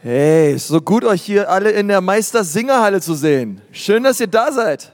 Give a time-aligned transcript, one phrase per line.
[0.00, 3.60] Hey, ist so gut, euch hier alle in der Meister-Singerhalle zu sehen.
[3.72, 4.92] Schön, dass ihr da seid.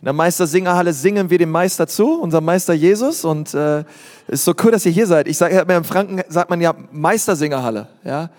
[0.00, 3.24] In der Meister-Singerhalle singen wir dem Meister zu, unserem Meister Jesus.
[3.24, 3.82] Und äh,
[4.28, 5.26] ist so cool, dass ihr hier seid.
[5.26, 7.88] Ich sage, in Franken sagt man ja Meister-Singerhalle.
[8.04, 8.30] Ja?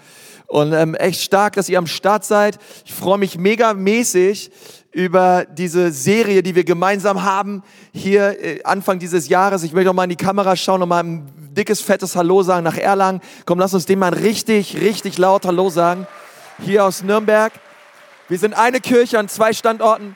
[0.48, 2.60] Und ähm, echt stark, dass ihr am Start seid.
[2.86, 4.52] Ich freue mich mega mäßig
[4.92, 7.64] über diese Serie, die wir gemeinsam haben,
[7.94, 9.64] hier äh, Anfang dieses Jahres.
[9.64, 12.64] Ich will noch mal in die Kamera schauen, noch mal ein dickes, fettes Hallo sagen
[12.64, 13.22] nach Erlangen.
[13.46, 16.08] Komm, lass uns dem mal richtig, richtig laut Hallo sagen.
[16.60, 17.54] Hier aus Nürnberg.
[18.28, 20.16] Wir sind eine Kirche an zwei Standorten.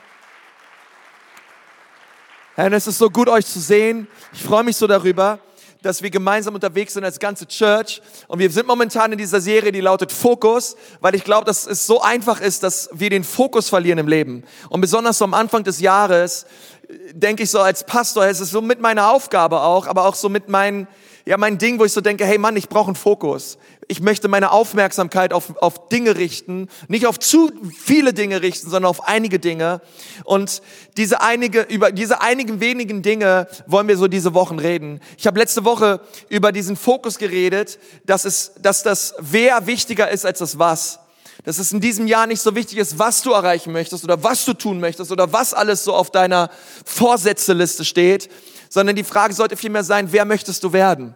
[2.56, 4.06] Herr, es ist so gut, euch zu sehen.
[4.32, 5.40] Ich freue mich so darüber,
[5.84, 8.00] dass wir gemeinsam unterwegs sind als ganze Church.
[8.26, 11.86] Und wir sind momentan in dieser Serie, die lautet Fokus, weil ich glaube, dass es
[11.86, 14.44] so einfach ist, dass wir den Fokus verlieren im Leben.
[14.70, 16.46] Und besonders so am Anfang des Jahres,
[16.88, 20.14] äh, denke ich so als Pastor, es ist so mit meiner Aufgabe auch, aber auch
[20.14, 20.88] so mit meinen
[21.26, 23.58] ja mein Ding, wo ich so denke, hey Mann, ich brauche einen Fokus.
[23.88, 28.88] Ich möchte meine Aufmerksamkeit auf, auf Dinge richten, nicht auf zu viele Dinge richten, sondern
[28.88, 29.80] auf einige Dinge.
[30.24, 30.62] Und
[30.96, 35.00] diese einige, über diese einigen wenigen Dinge wollen wir so diese Wochen reden.
[35.18, 40.24] Ich habe letzte Woche über diesen Fokus geredet, dass es, dass das Wer wichtiger ist
[40.24, 41.00] als das Was
[41.44, 44.44] dass es in diesem Jahr nicht so wichtig ist, was du erreichen möchtest oder was
[44.46, 46.50] du tun möchtest oder was alles so auf deiner
[46.86, 48.30] Vorsätzeliste steht,
[48.70, 51.14] sondern die Frage sollte vielmehr sein, wer möchtest du werden?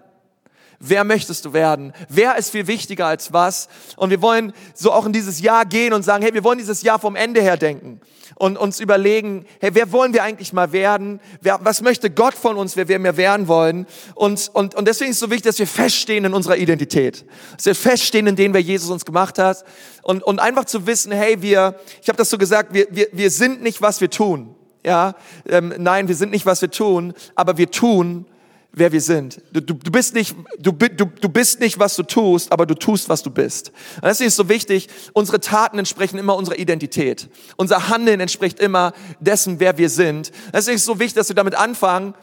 [0.81, 1.93] Wer möchtest du werden?
[2.09, 3.69] Wer ist viel wichtiger als was?
[3.97, 6.83] Und wir wollen so auch in dieses Jahr gehen und sagen, hey, wir wollen dieses
[6.83, 8.01] Jahr vom Ende her denken
[8.37, 11.21] und uns überlegen, hey, wer wollen wir eigentlich mal werden?
[11.41, 13.87] Wer, was möchte Gott von uns, wer wir mehr werden wollen?
[14.15, 17.25] Und, und, und deswegen ist es so wichtig, dass wir feststehen in unserer Identität.
[17.57, 19.65] Dass wir feststehen in dem, wer Jesus uns gemacht hat.
[20.03, 23.31] Und, und einfach zu wissen, hey, wir, ich habe das so gesagt, wir, wir, wir
[23.31, 24.55] sind nicht, was wir tun.
[24.87, 25.17] Ja,
[25.49, 28.27] ähm, nein, wir sind nicht, was wir tun, aber wir tun,
[28.73, 29.41] wer wir sind.
[29.53, 32.75] Du, du, du, bist nicht, du, du, du bist nicht, was du tust, aber du
[32.75, 33.73] tust, was du bist.
[33.97, 37.29] Und deswegen ist so wichtig, unsere Taten entsprechen immer unserer Identität.
[37.57, 40.33] Unser Handeln entspricht immer dessen, wer wir sind.
[40.53, 42.15] Deswegen ist es so wichtig, dass wir damit anfangen,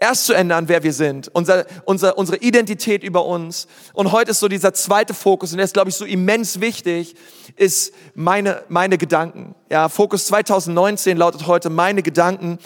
[0.00, 3.68] erst zu ändern, wer wir sind, unser, unser, unsere Identität über uns.
[3.92, 7.14] Und heute ist so dieser zweite Fokus, und der ist, glaube ich, so immens wichtig,
[7.56, 9.54] ist meine, meine Gedanken.
[9.70, 12.58] Ja, Fokus 2019 lautet heute meine Gedanken.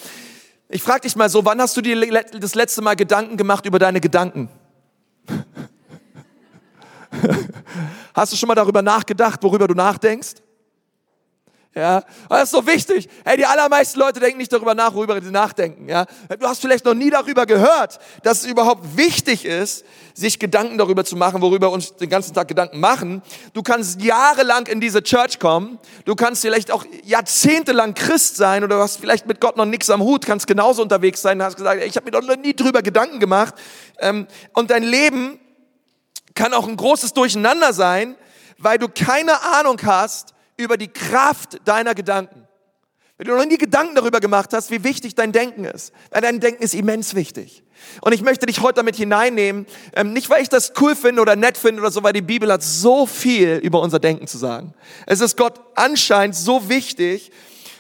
[0.75, 1.95] Ich frage dich mal so, wann hast du dir
[2.41, 4.49] das letzte Mal Gedanken gemacht über deine Gedanken?
[8.13, 10.35] Hast du schon mal darüber nachgedacht, worüber du nachdenkst?
[11.77, 13.09] Ja, das ist so wichtig.
[13.25, 15.89] Hey, die allermeisten Leute denken nicht darüber nach, worüber sie nachdenken.
[15.89, 16.07] Ja,
[16.39, 21.05] du hast vielleicht noch nie darüber gehört, dass es überhaupt wichtig ist, sich Gedanken darüber
[21.05, 23.23] zu machen, worüber uns den ganzen Tag Gedanken machen.
[23.55, 25.81] Du kannst jahrelang in diese Church kommen.
[26.05, 29.91] Du kannst vielleicht auch jahrzehntelang Christ sein oder du hast vielleicht mit Gott noch nichts
[29.91, 31.41] am Hut, kannst genauso unterwegs sein.
[31.41, 33.55] Du hast gesagt, ich habe mir noch nie drüber Gedanken gemacht.
[33.99, 35.41] Ähm, und dein Leben
[36.37, 38.15] kann auch ein großes Durcheinander sein,
[38.59, 42.47] weil du keine Ahnung hast, über die Kraft deiner Gedanken.
[43.17, 45.93] Wenn du noch nie Gedanken darüber gemacht hast, wie wichtig dein Denken ist.
[46.11, 47.63] Weil dein Denken ist immens wichtig.
[48.01, 51.37] Und ich möchte dich heute damit hineinnehmen, ähm, nicht weil ich das cool finde oder
[51.37, 54.75] nett finde oder so, weil die Bibel hat so viel über unser Denken zu sagen.
[55.07, 57.31] Es ist Gott anscheinend so wichtig.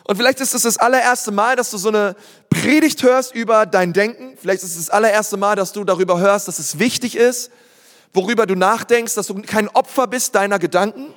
[0.04, 2.14] Und vielleicht ist es das allererste Mal, dass du so eine
[2.48, 4.36] Predigt hörst über dein Denken.
[4.40, 7.50] Vielleicht ist es das allererste Mal, dass du darüber hörst, dass es wichtig ist,
[8.12, 11.12] worüber du nachdenkst, dass du kein Opfer bist deiner Gedanken,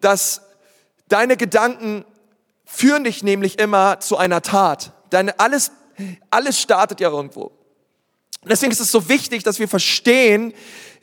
[0.00, 0.42] dass
[1.10, 2.04] Deine Gedanken
[2.64, 4.92] führen dich nämlich immer zu einer Tat.
[5.10, 5.72] Deine, alles,
[6.30, 7.50] alles startet ja irgendwo.
[8.44, 10.54] Deswegen ist es so wichtig, dass wir verstehen,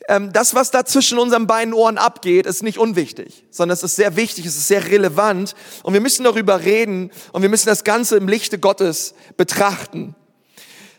[0.08, 3.96] ähm, das, was da zwischen unseren beiden Ohren abgeht, ist nicht unwichtig, sondern es ist
[3.96, 7.84] sehr wichtig, es ist sehr relevant und wir müssen darüber reden und wir müssen das
[7.84, 10.16] Ganze im Lichte Gottes betrachten.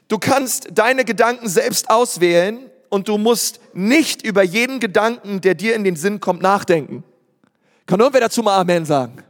[0.08, 5.76] Du kannst deine Gedanken selbst auswählen und du musst nicht über jeden Gedanken, der dir
[5.76, 7.04] in den Sinn kommt, nachdenken.
[7.90, 9.24] Kann irgendwer dazu mal Amen sagen?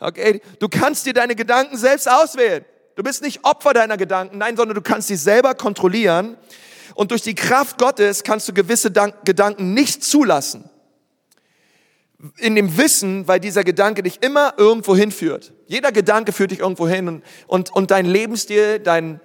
[0.00, 2.64] Okay, du kannst dir deine Gedanken selbst auswählen.
[2.96, 6.36] Du bist nicht Opfer deiner Gedanken, nein, sondern du kannst sie selber kontrollieren.
[6.96, 10.68] Und durch die Kraft Gottes kannst du gewisse Gedanken nicht zulassen.
[12.38, 15.52] In dem Wissen, weil dieser Gedanke dich immer irgendwo hinführt.
[15.68, 19.20] Jeder Gedanke führt dich irgendwo hin und, und, und dein Lebensstil, dein,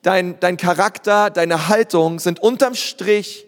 [0.00, 3.46] dein, dein Charakter, deine Haltung sind unterm Strich,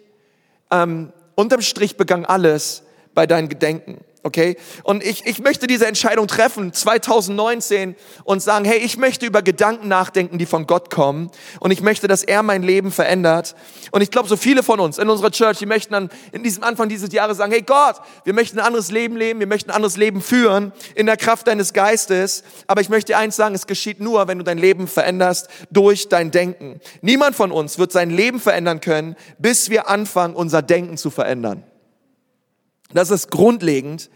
[0.69, 2.83] ähm, unterm Strich begangen alles
[3.15, 4.01] bei deinen Gedenken.
[4.27, 4.57] Okay?
[4.83, 7.95] Und ich, ich möchte diese Entscheidung treffen, 2019,
[8.25, 11.31] und sagen, hey, ich möchte über Gedanken nachdenken, die von Gott kommen.
[11.61, 13.55] Und ich möchte, dass er mein Leben verändert.
[13.91, 16.63] Und ich glaube, so viele von uns in unserer Church, die möchten dann in diesem
[16.63, 17.95] Anfang dieses Jahres sagen, hey Gott,
[18.25, 21.47] wir möchten ein anderes Leben leben, wir möchten ein anderes Leben führen, in der Kraft
[21.47, 22.43] deines Geistes.
[22.67, 26.09] Aber ich möchte dir eins sagen, es geschieht nur, wenn du dein Leben veränderst durch
[26.09, 26.81] dein Denken.
[27.01, 31.63] Niemand von uns wird sein Leben verändern können, bis wir anfangen, unser Denken zu verändern.
[32.93, 34.09] Das ist grundlegend.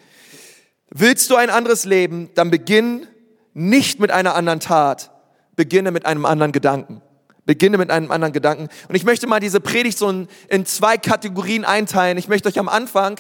[0.89, 3.07] Willst du ein anderes Leben, dann beginn
[3.53, 5.11] nicht mit einer anderen Tat,
[5.55, 7.01] beginne mit einem anderen Gedanken.
[7.45, 8.69] Beginne mit einem anderen Gedanken.
[8.87, 12.17] Und ich möchte mal diese Predigt so in, in zwei Kategorien einteilen.
[12.17, 13.19] Ich möchte euch am Anfang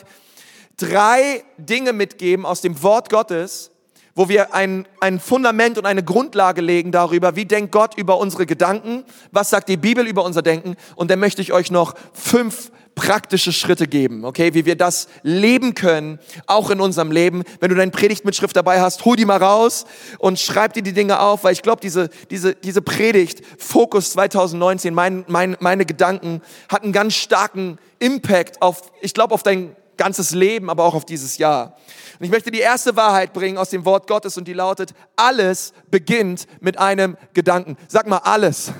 [0.77, 3.71] drei Dinge mitgeben aus dem Wort Gottes,
[4.15, 8.45] wo wir ein, ein Fundament und eine Grundlage legen darüber, wie denkt Gott über unsere
[8.45, 10.75] Gedanken, was sagt die Bibel über unser Denken.
[10.95, 15.75] Und dann möchte ich euch noch fünf praktische Schritte geben, okay, wie wir das leben
[15.75, 17.43] können, auch in unserem Leben.
[17.59, 19.85] Wenn du deine Predigtmitschrift dabei hast, hol die mal raus
[20.19, 24.93] und schreib dir die Dinge auf, weil ich glaube, diese, diese, diese Predigt, Fokus 2019,
[24.93, 30.31] mein, mein, meine Gedanken, hat einen ganz starken Impact auf, ich glaube, auf dein ganzes
[30.31, 31.77] Leben, aber auch auf dieses Jahr.
[32.17, 35.73] Und ich möchte die erste Wahrheit bringen aus dem Wort Gottes und die lautet, alles
[35.91, 37.77] beginnt mit einem Gedanken.
[37.87, 38.71] Sag mal alles.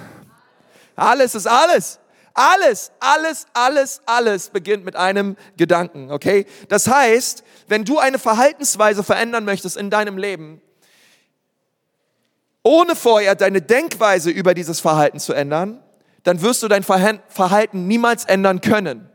[0.95, 1.99] Alles ist alles.
[2.33, 6.47] Alles, alles, alles, alles beginnt mit einem Gedanken, okay?
[6.69, 10.59] Das heißt, wenn du eine Verhaltensweise verändern möchtest in deinem Leben,
[12.63, 15.83] ohne vorher deine Denkweise über dieses Verhalten zu ändern,
[16.23, 19.10] dann wirst du dein Verhalten niemals ändern können.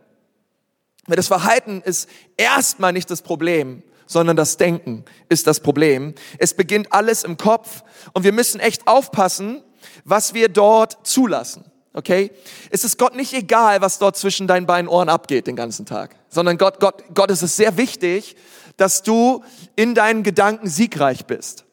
[1.08, 6.14] Das Verhalten ist erstmal nicht das Problem, sondern das Denken ist das Problem.
[6.38, 7.82] Es beginnt alles im Kopf
[8.12, 9.62] und wir müssen echt aufpassen,
[10.04, 11.64] was wir dort zulassen.
[11.92, 12.30] Okay?
[12.70, 16.16] Es ist Gott nicht egal, was dort zwischen deinen beiden Ohren abgeht den ganzen Tag,
[16.28, 18.36] sondern Gott, Gott, Gott ist es sehr wichtig,
[18.76, 19.42] dass du
[19.76, 21.64] in deinen Gedanken siegreich bist.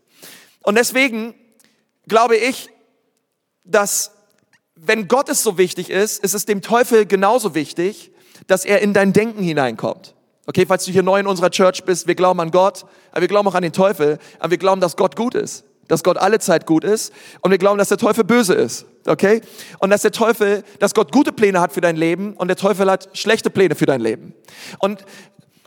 [0.62, 1.36] Und deswegen
[2.08, 2.70] glaube ich,
[3.66, 4.12] dass
[4.76, 8.13] wenn Gott es so wichtig ist, ist es dem Teufel genauso wichtig,
[8.48, 10.16] dass er in dein Denken hineinkommt.
[10.46, 13.28] Okay, falls du hier neu in unserer Church bist, wir glauben an Gott, aber wir
[13.28, 16.40] glauben auch an den Teufel, aber wir glauben, dass Gott gut ist dass Gott alle
[16.40, 19.42] Zeit gut ist und wir glauben, dass der Teufel böse ist, okay?
[19.80, 22.90] Und dass der Teufel, dass Gott gute Pläne hat für dein Leben und der Teufel
[22.90, 24.34] hat schlechte Pläne für dein Leben.
[24.80, 25.06] Und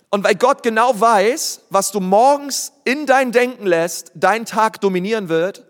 [0.09, 5.29] und weil Gott genau weiß, was du morgens in dein Denken lässt, dein Tag dominieren
[5.29, 5.67] wird,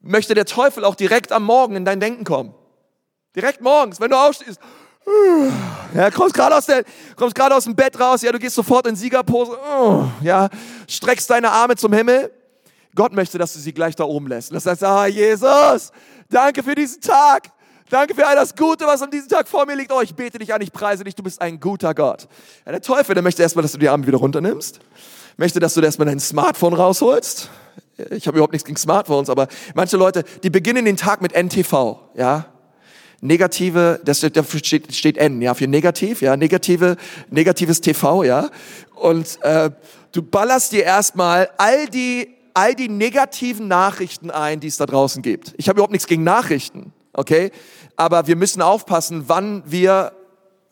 [0.00, 2.54] möchte der Teufel auch direkt am Morgen in dein Denken kommen.
[3.36, 4.58] Direkt morgens, wenn du aufstehst.
[5.94, 6.84] Ja, kommst gerade aus der,
[7.16, 9.58] kommst aus dem Bett raus, ja, du gehst sofort in Siegerpose,
[10.22, 10.48] ja,
[10.88, 12.30] streckst deine Arme zum Himmel
[12.94, 14.52] Gott möchte, dass du sie gleich da oben lässt.
[14.52, 15.92] Das heißt, ah, Jesus,
[16.28, 17.50] danke für diesen Tag.
[17.88, 19.92] Danke für all das Gute, was an diesem Tag vor mir liegt.
[19.92, 22.26] Oh, ich bete dich an, ich preise dich, du bist ein guter Gott.
[22.64, 24.80] Ja, der Teufel, der möchte erstmal, dass du die Arme wieder runternimmst.
[25.36, 27.50] Möchte, dass du erstmal dein Smartphone rausholst.
[28.10, 31.98] Ich habe überhaupt nichts gegen Smartphones, aber manche Leute, die beginnen den Tag mit NTV,
[32.14, 32.46] ja.
[33.22, 36.96] Negative, das dafür steht, steht N, ja, für negativ, ja, negative,
[37.30, 38.50] negatives TV, ja.
[38.94, 39.70] Und äh,
[40.10, 45.22] du ballerst dir erstmal all die all die negativen Nachrichten ein, die es da draußen
[45.22, 45.54] gibt.
[45.56, 47.50] Ich habe überhaupt nichts gegen Nachrichten, okay?
[47.96, 50.12] Aber wir müssen aufpassen, wann wir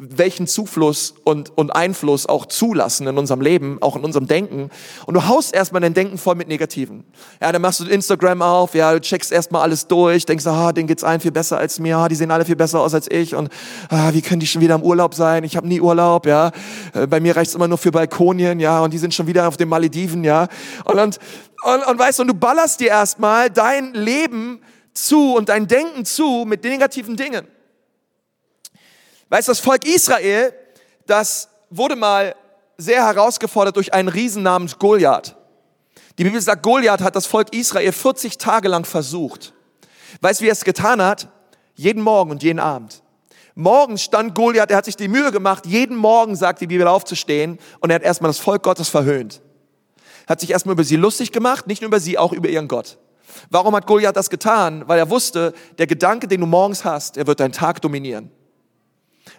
[0.00, 4.70] welchen Zufluss und, und Einfluss auch zulassen in unserem Leben, auch in unserem Denken.
[5.06, 7.04] Und du haust erstmal dein Denken voll mit Negativen.
[7.40, 10.88] Ja, dann machst du Instagram auf, ja, du checkst erstmal alles durch, denkst, ah, denen
[10.88, 13.34] geht's allen viel besser als mir, ah, die sehen alle viel besser aus als ich
[13.34, 13.50] und
[13.90, 15.44] ah, wie können die schon wieder im Urlaub sein?
[15.44, 16.50] Ich habe nie Urlaub, ja.
[16.94, 19.56] Äh, bei mir reicht's immer nur für Balkonien, ja, und die sind schon wieder auf
[19.56, 20.48] den Malediven, ja.
[20.84, 21.18] Und, und,
[21.62, 24.60] und, und weißt du, und du ballerst dir erstmal dein Leben
[24.94, 27.46] zu und dein Denken zu mit negativen Dingen.
[29.30, 30.52] Weißt du, das Volk Israel,
[31.06, 32.34] das wurde mal
[32.76, 35.36] sehr herausgefordert durch einen Riesen namens Goliath.
[36.18, 39.54] Die Bibel sagt, Goliath hat das Volk Israel 40 Tage lang versucht.
[40.20, 41.28] Weißt du, wie er es getan hat?
[41.76, 43.02] Jeden Morgen und jeden Abend.
[43.54, 47.58] Morgens stand Goliath, er hat sich die Mühe gemacht, jeden Morgen, sagt die Bibel, aufzustehen
[47.78, 49.40] und er hat erstmal das Volk Gottes verhöhnt.
[50.26, 52.98] Hat sich erstmal über sie lustig gemacht, nicht nur über sie, auch über ihren Gott.
[53.48, 54.88] Warum hat Goliath das getan?
[54.88, 58.32] Weil er wusste, der Gedanke, den du morgens hast, er wird deinen Tag dominieren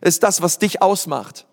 [0.02, 1.46] ist das, was dich ausmacht.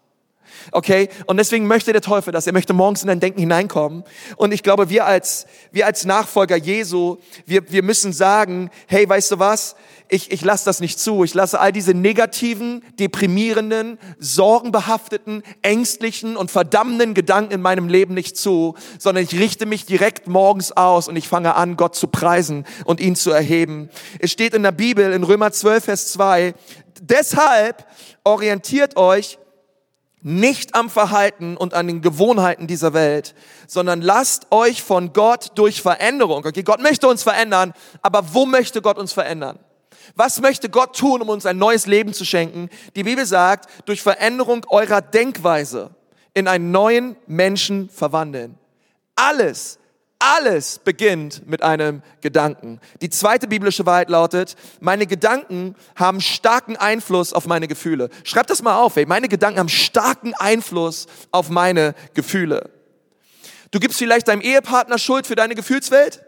[0.72, 1.08] Okay?
[1.26, 2.46] Und deswegen möchte der Teufel das.
[2.46, 4.04] Er möchte morgens in dein Denken hineinkommen.
[4.36, 9.32] Und ich glaube, wir als, wir als Nachfolger Jesu, wir, wir müssen sagen, hey, weißt
[9.32, 9.76] du was?
[10.10, 11.22] Ich, ich lasse das nicht zu.
[11.22, 18.36] Ich lasse all diese negativen, deprimierenden, sorgenbehafteten, ängstlichen und verdammenden Gedanken in meinem Leben nicht
[18.36, 22.64] zu, sondern ich richte mich direkt morgens aus und ich fange an, Gott zu preisen
[22.84, 23.90] und ihn zu erheben.
[24.18, 26.54] Es steht in der Bibel, in Römer 12, Vers 2,
[27.02, 27.86] deshalb
[28.24, 29.38] orientiert euch
[30.22, 33.34] nicht am Verhalten und an den Gewohnheiten dieser Welt,
[33.66, 36.44] sondern lasst euch von Gott durch Veränderung.
[36.44, 37.72] Okay, Gott möchte uns verändern,
[38.02, 39.58] aber wo möchte Gott uns verändern?
[40.16, 42.68] Was möchte Gott tun, um uns ein neues Leben zu schenken?
[42.96, 45.90] Die Bibel sagt, durch Veränderung eurer Denkweise
[46.34, 48.58] in einen neuen Menschen verwandeln.
[49.16, 49.78] Alles,
[50.36, 52.80] Alles beginnt mit einem Gedanken.
[53.00, 58.10] Die zweite biblische Wahrheit lautet, meine Gedanken haben starken Einfluss auf meine Gefühle.
[58.24, 59.06] Schreib das mal auf, ey.
[59.06, 62.68] Meine Gedanken haben starken Einfluss auf meine Gefühle.
[63.70, 66.22] Du gibst vielleicht deinem Ehepartner Schuld für deine Gefühlswelt.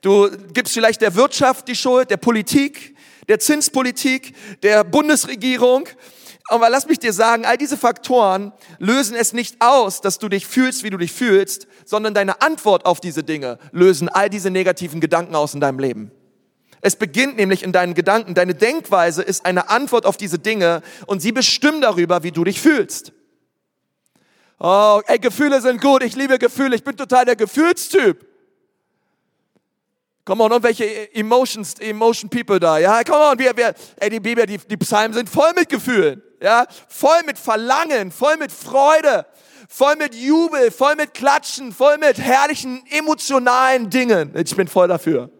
[0.00, 2.96] Du gibst vielleicht der Wirtschaft die Schuld, der Politik,
[3.28, 4.34] der Zinspolitik,
[4.64, 5.88] der Bundesregierung.
[6.48, 10.46] Aber lass mich dir sagen, all diese Faktoren lösen es nicht aus, dass du dich
[10.46, 15.00] fühlst, wie du dich fühlst, sondern deine Antwort auf diese Dinge lösen all diese negativen
[15.00, 16.10] Gedanken aus in deinem Leben.
[16.82, 18.34] Es beginnt nämlich in deinen Gedanken.
[18.34, 22.60] Deine Denkweise ist eine Antwort auf diese Dinge und sie bestimmen darüber, wie du dich
[22.60, 23.12] fühlst.
[24.60, 26.02] Oh, ey, Gefühle sind gut.
[26.02, 26.76] Ich liebe Gefühle.
[26.76, 28.26] Ich bin total der Gefühlstyp.
[30.26, 33.02] Come on, und welche Emotions, Emotion People da, ja?
[33.04, 36.66] Come on, wir, wir, ey, die Bibel, die, die Psalmen sind voll mit Gefühlen, ja?
[36.88, 39.26] Voll mit Verlangen, voll mit Freude,
[39.68, 44.32] voll mit Jubel, voll mit Klatschen, voll mit herrlichen emotionalen Dingen.
[44.36, 45.30] Ich bin voll dafür.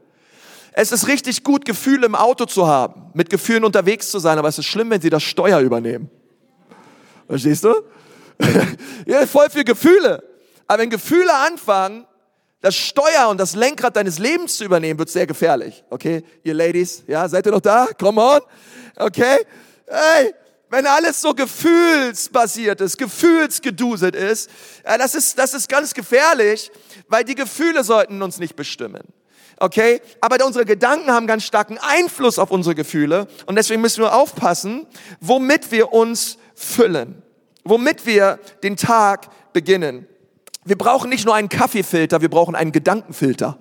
[0.73, 4.49] Es ist richtig gut, Gefühle im Auto zu haben, mit Gefühlen unterwegs zu sein, aber
[4.49, 6.11] es ist schlimm, wenn sie das Steuer übernehmen.
[7.29, 7.75] Verstehst du?
[9.07, 10.25] ja, voll für Gefühle.
[10.67, 12.07] Aber wenn Gefühle anfangen,
[12.61, 15.85] das Steuer und das Lenkrad deines Lebens zu übernehmen, wird sehr gefährlich.
[15.91, 17.89] Okay, ihr Ladies, ja, seid ihr noch da?
[18.01, 18.41] Come on.
[18.97, 19.37] Okay?
[19.87, 20.35] Hey,
[20.75, 24.51] wenn alles so gefühlsbasiert ist, gefühlsgeduselt ist,
[24.85, 26.71] ja, das ist, das ist ganz gefährlich,
[27.09, 29.03] weil die Gefühle sollten uns nicht bestimmen.
[29.59, 30.01] Okay?
[30.21, 34.87] Aber unsere Gedanken haben ganz starken Einfluss auf unsere Gefühle und deswegen müssen wir aufpassen,
[35.21, 37.23] womit wir uns füllen,
[37.63, 40.07] womit wir den Tag beginnen.
[40.65, 43.59] Wir brauchen nicht nur einen Kaffeefilter, wir brauchen einen Gedankenfilter.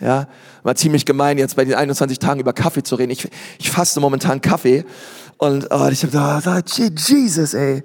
[0.00, 0.28] Ja,
[0.62, 3.10] war ziemlich gemein jetzt bei den 21 Tagen über Kaffee zu reden.
[3.10, 3.28] Ich,
[3.58, 4.84] ich faste momentan Kaffee
[5.38, 7.82] und oh, ich habe da, Jesus, ey,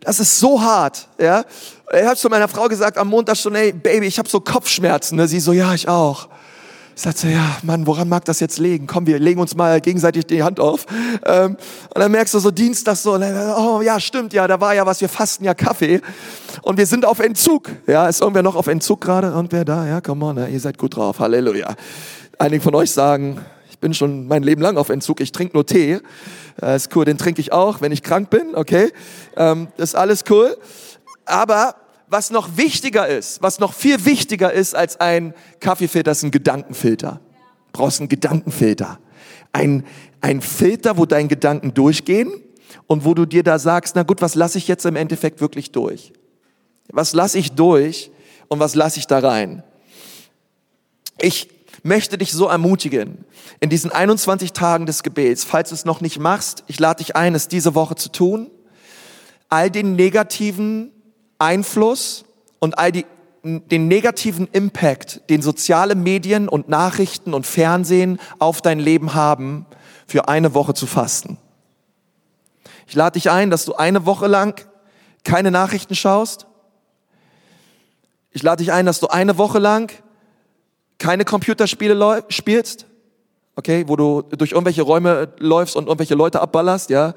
[0.00, 1.44] das ist so hart, ja.
[1.92, 5.16] Ich habe zu meiner Frau gesagt am Montag schon, ey, Baby, ich habe so Kopfschmerzen.
[5.16, 5.26] Ne?
[5.26, 6.28] Sie so, ja, ich auch.
[6.94, 8.88] Ich sagte, ja, Mann, woran mag das jetzt liegen?
[8.88, 10.84] Komm, wir legen uns mal gegenseitig die Hand auf.
[11.24, 11.56] Ähm,
[11.94, 15.00] und dann merkst du so Dienstag so, oh ja, stimmt, ja, da war ja was,
[15.00, 16.00] wir fasten ja Kaffee.
[16.62, 17.70] Und wir sind auf Entzug.
[17.86, 19.28] Ja, ist irgendwer noch auf Entzug gerade?
[19.28, 19.86] Irgendwer da?
[19.86, 21.20] Ja, come on, ihr seid gut drauf.
[21.20, 21.76] Halleluja.
[22.36, 23.40] Einige von euch sagen,
[23.80, 26.00] bin schon mein Leben lang auf Entzug, ich trinke nur Tee.
[26.60, 28.92] Äh, ist cool, den trinke ich auch, wenn ich krank bin, okay?
[29.36, 30.56] Ähm, ist alles cool.
[31.24, 31.76] Aber
[32.08, 37.20] was noch wichtiger ist, was noch viel wichtiger ist als ein Kaffeefilter, ist ein Gedankenfilter.
[37.72, 38.98] Du brauchst einen Gedankenfilter.
[39.52, 39.84] Ein,
[40.20, 42.32] ein Filter, wo deine Gedanken durchgehen
[42.86, 45.70] und wo du dir da sagst, na gut, was lasse ich jetzt im Endeffekt wirklich
[45.70, 46.12] durch?
[46.90, 48.10] Was lasse ich durch
[48.48, 49.62] und was lasse ich da rein?
[51.20, 51.48] Ich
[51.82, 53.24] möchte dich so ermutigen,
[53.60, 57.16] in diesen 21 Tagen des Gebets, falls du es noch nicht machst, ich lade dich
[57.16, 58.50] ein, es diese Woche zu tun,
[59.48, 60.92] all den negativen
[61.38, 62.24] Einfluss
[62.58, 63.06] und all die,
[63.42, 69.66] den negativen Impact, den soziale Medien und Nachrichten und Fernsehen auf dein Leben haben,
[70.06, 71.38] für eine Woche zu fasten.
[72.86, 74.64] Ich lade dich ein, dass du eine Woche lang
[75.22, 76.46] keine Nachrichten schaust.
[78.30, 79.92] Ich lade dich ein, dass du eine Woche lang
[80.98, 82.86] keine Computerspiele spielst,
[83.56, 87.14] okay, wo du durch irgendwelche Räume läufst und irgendwelche Leute abballerst, ja,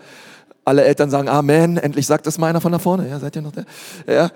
[0.63, 3.09] alle Eltern sagen Amen, endlich sagt das mal einer von da vorne.
[3.09, 3.63] Ja, seid ihr noch da?
[4.07, 4.29] Ja.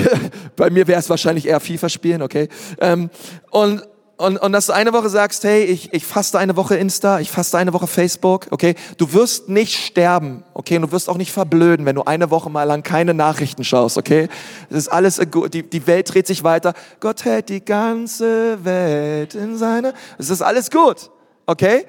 [0.56, 2.48] Bei mir wäre es wahrscheinlich eher FIFA spielen, okay.
[2.80, 3.10] Ähm,
[3.50, 3.82] und,
[4.16, 7.32] und, und dass du eine Woche sagst, hey, ich, ich faste eine Woche Insta, ich
[7.32, 8.76] faste eine Woche Facebook, okay.
[8.96, 10.76] Du wirst nicht sterben, okay.
[10.76, 13.98] Und du wirst auch nicht verblöden, wenn du eine Woche mal lang keine Nachrichten schaust,
[13.98, 14.28] okay.
[14.70, 15.20] Es ist alles,
[15.52, 16.74] die, die Welt dreht sich weiter.
[17.00, 21.10] Gott hält die ganze Welt in seine, es ist alles gut,
[21.46, 21.84] okay.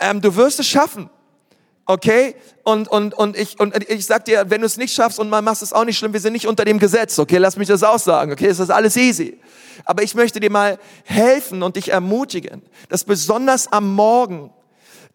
[0.00, 1.08] Ähm, du wirst es schaffen.
[1.86, 2.34] Okay?
[2.62, 5.42] Und, und, und, ich, und ich sag dir, wenn du es nicht schaffst und mal
[5.42, 6.12] machst, ist auch nicht schlimm.
[6.12, 7.18] Wir sind nicht unter dem Gesetz.
[7.18, 7.36] Okay?
[7.36, 8.32] Lass mich das auch sagen.
[8.32, 8.46] Okay?
[8.46, 9.38] Es ist alles easy.
[9.84, 14.50] Aber ich möchte dir mal helfen und dich ermutigen, dass besonders am Morgen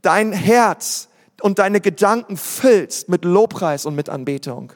[0.01, 1.07] dein Herz
[1.41, 4.73] und deine Gedanken füllst mit Lobpreis und mit Anbetung.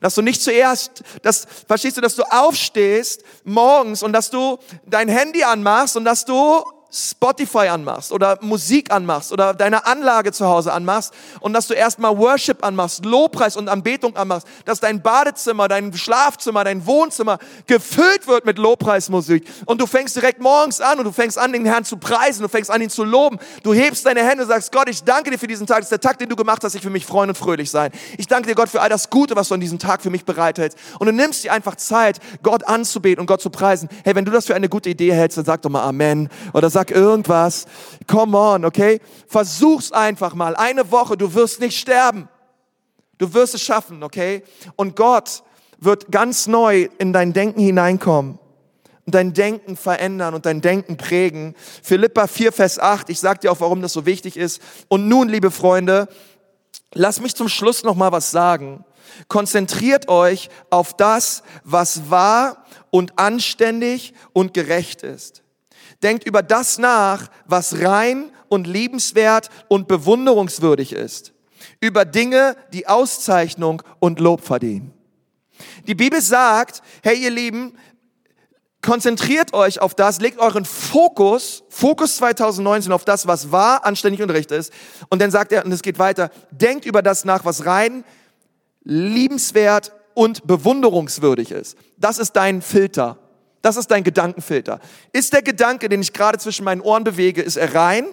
[0.00, 5.08] Dass du nicht zuerst, dass, verstehst du, dass du aufstehst morgens und dass du dein
[5.08, 10.72] Handy anmachst und dass du Spotify anmachst oder Musik anmachst oder deine Anlage zu Hause
[10.72, 15.92] anmachst und dass du erstmal Worship anmachst, Lobpreis und Anbetung anmachst, dass dein Badezimmer, dein
[15.92, 21.12] Schlafzimmer, dein Wohnzimmer gefüllt wird mit Lobpreismusik und du fängst direkt morgens an und du
[21.12, 24.24] fängst an, den Herrn zu preisen, du fängst an, ihn zu loben, du hebst deine
[24.24, 26.28] Hände und sagst, Gott, ich danke dir für diesen Tag, das ist der Tag, den
[26.28, 27.90] du gemacht hast, ich will mich freuen und fröhlich sein.
[28.18, 30.24] Ich danke dir, Gott, für all das Gute, was du an diesem Tag für mich
[30.24, 30.78] bereithältst.
[30.98, 33.88] Und du nimmst dir einfach Zeit, Gott anzubeten und Gott zu preisen.
[34.04, 36.28] Hey, wenn du das für eine gute Idee hältst, dann sag doch mal Amen.
[36.52, 37.64] Oder sag irgendwas.
[38.06, 39.00] Come on, okay?
[39.28, 40.54] Versuch's einfach mal.
[40.56, 42.28] Eine Woche, du wirst nicht sterben.
[43.16, 44.42] Du wirst es schaffen, okay?
[44.76, 45.42] Und Gott
[45.78, 48.38] wird ganz neu in dein Denken hineinkommen.
[49.06, 51.54] dein Denken verändern und dein Denken prägen.
[51.82, 54.60] Philippa 4, Vers 8, ich sag dir auch, warum das so wichtig ist.
[54.88, 56.08] Und nun, liebe Freunde,
[56.92, 58.84] lass mich zum Schluss noch mal was sagen.
[59.28, 65.45] Konzentriert euch auf das, was wahr und anständig und gerecht ist.
[66.02, 71.32] Denkt über das nach, was rein und liebenswert und bewunderungswürdig ist.
[71.80, 74.92] Über Dinge, die Auszeichnung und Lob verdienen.
[75.86, 77.76] Die Bibel sagt, hey ihr Lieben,
[78.82, 84.30] konzentriert euch auf das, legt euren Fokus, Fokus 2019 auf das, was wahr, anständig und
[84.30, 84.72] recht ist.
[85.08, 88.04] Und dann sagt er, und es geht weiter, denkt über das nach, was rein,
[88.84, 91.76] liebenswert und bewunderungswürdig ist.
[91.98, 93.18] Das ist dein Filter.
[93.66, 94.78] Das ist dein Gedankenfilter.
[95.12, 98.06] Ist der Gedanke, den ich gerade zwischen meinen Ohren bewege, ist er rein?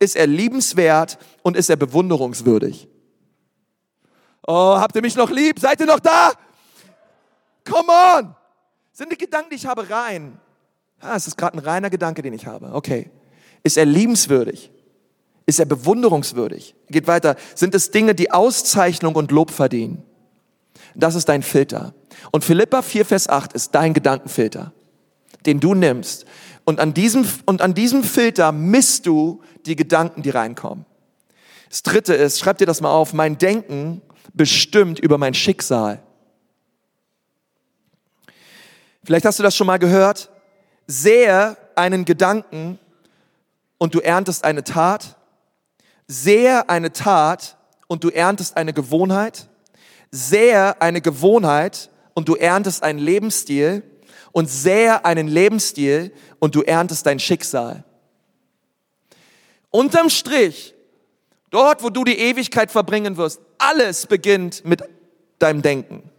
[0.00, 2.88] Ist er liebenswert und ist er bewunderungswürdig?
[4.44, 5.60] Oh, habt ihr mich noch lieb?
[5.60, 6.32] Seid ihr noch da?
[7.64, 8.34] Come on!
[8.90, 10.40] Sind die Gedanken, die ich habe, rein?
[10.98, 12.72] Ah, es ist gerade ein reiner Gedanke, den ich habe.
[12.72, 13.08] Okay.
[13.62, 14.72] Ist er liebenswürdig?
[15.46, 16.74] Ist er bewunderungswürdig?
[16.88, 17.36] Geht weiter.
[17.54, 20.02] Sind es Dinge, die Auszeichnung und Lob verdienen?
[20.94, 21.94] Das ist dein Filter.
[22.30, 24.72] Und Philippa 4, Vers 8 ist dein Gedankenfilter,
[25.46, 26.26] den du nimmst.
[26.64, 30.86] Und an diesem, und an diesem Filter misst du die Gedanken, die reinkommen.
[31.68, 34.02] Das dritte ist, schreib dir das mal auf, mein Denken
[34.34, 36.02] bestimmt über mein Schicksal.
[39.04, 40.30] Vielleicht hast du das schon mal gehört.
[40.86, 42.78] Sehe einen Gedanken
[43.78, 45.16] und du erntest eine Tat.
[46.06, 47.56] Sehe eine Tat
[47.88, 49.48] und du erntest eine Gewohnheit.
[50.12, 53.82] Sehe eine Gewohnheit und du erntest einen Lebensstil.
[54.34, 57.84] Und sähe einen Lebensstil und du erntest dein Schicksal.
[59.70, 60.74] Unterm Strich,
[61.50, 64.82] dort wo du die Ewigkeit verbringen wirst, alles beginnt mit
[65.38, 66.10] deinem Denken.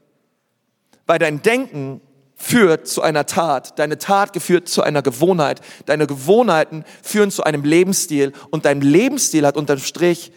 [1.08, 2.02] Weil dein Denken
[2.36, 7.64] führt zu einer Tat, deine Tat geführt zu einer Gewohnheit, deine Gewohnheiten führen zu einem
[7.64, 10.32] Lebensstil und dein Lebensstil hat unterm Strich,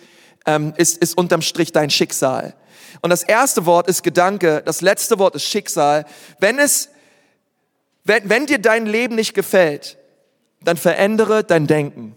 [0.47, 2.55] ähm, ist, ist unterm Strich dein Schicksal.
[3.03, 6.07] Und das erste Wort ist Gedanke, das letzte Wort ist Schicksal.
[6.41, 6.89] Wenn es,
[8.05, 9.99] wenn, wenn dir dein Leben nicht gefällt,
[10.63, 12.17] dann verändere dein Denken.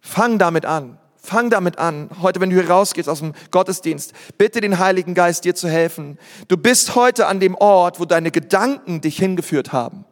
[0.00, 0.98] Fang damit an.
[1.24, 5.44] Fang damit an, heute, wenn du hier rausgehst aus dem Gottesdienst, bitte den Heiligen Geist
[5.44, 6.18] dir zu helfen.
[6.48, 10.04] Du bist heute an dem Ort, wo deine Gedanken dich hingeführt haben.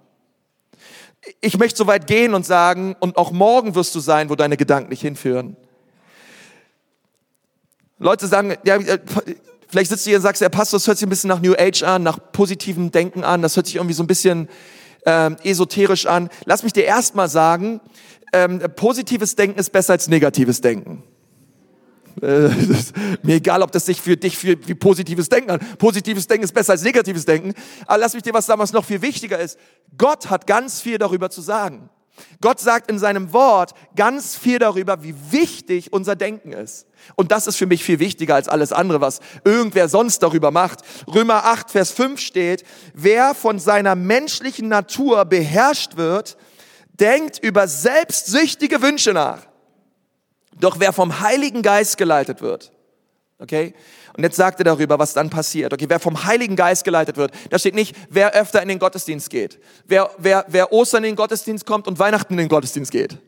[1.41, 4.57] Ich möchte so weit gehen und sagen, und auch morgen wirst du sein, wo deine
[4.57, 5.57] Gedanken dich hinführen.
[8.01, 8.99] Leute sagen, ja, äh,
[9.69, 11.55] vielleicht sitzt du hier und sagst, der Pastor, das hört sich ein bisschen nach New
[11.55, 14.49] Age an, nach positivem Denken an, das hört sich irgendwie so ein bisschen
[15.05, 16.31] ähm, esoterisch an.
[16.47, 17.81] Lass mich dir erstmal sagen,
[18.33, 21.03] ähm, positives Denken ist besser als negatives Denken.
[22.23, 22.49] Äh,
[23.23, 25.61] mir egal, ob das sich für dich für, wie positives Denken an.
[25.79, 27.53] Positives Denken ist besser als negatives Denken.
[27.87, 29.59] Aber lass mich dir was was noch viel wichtiger ist.
[29.99, 31.91] Gott hat ganz viel darüber zu sagen.
[32.41, 36.87] Gott sagt in seinem Wort ganz viel darüber, wie wichtig unser Denken ist.
[37.17, 40.81] Und das ist für mich viel wichtiger als alles andere, was irgendwer sonst darüber macht.
[41.07, 46.37] Römer 8, Vers 5 steht, wer von seiner menschlichen Natur beherrscht wird,
[46.93, 49.47] denkt über selbstsüchtige Wünsche nach.
[50.59, 52.73] Doch wer vom Heiligen Geist geleitet wird,
[53.41, 53.75] okay?
[54.17, 55.73] Und jetzt sagt er darüber, was dann passiert.
[55.73, 59.31] Okay, wer vom Heiligen Geist geleitet wird, da steht nicht, wer öfter in den Gottesdienst
[59.31, 63.19] geht, wer, wer, wer Ostern in den Gottesdienst kommt und Weihnachten in den Gottesdienst geht.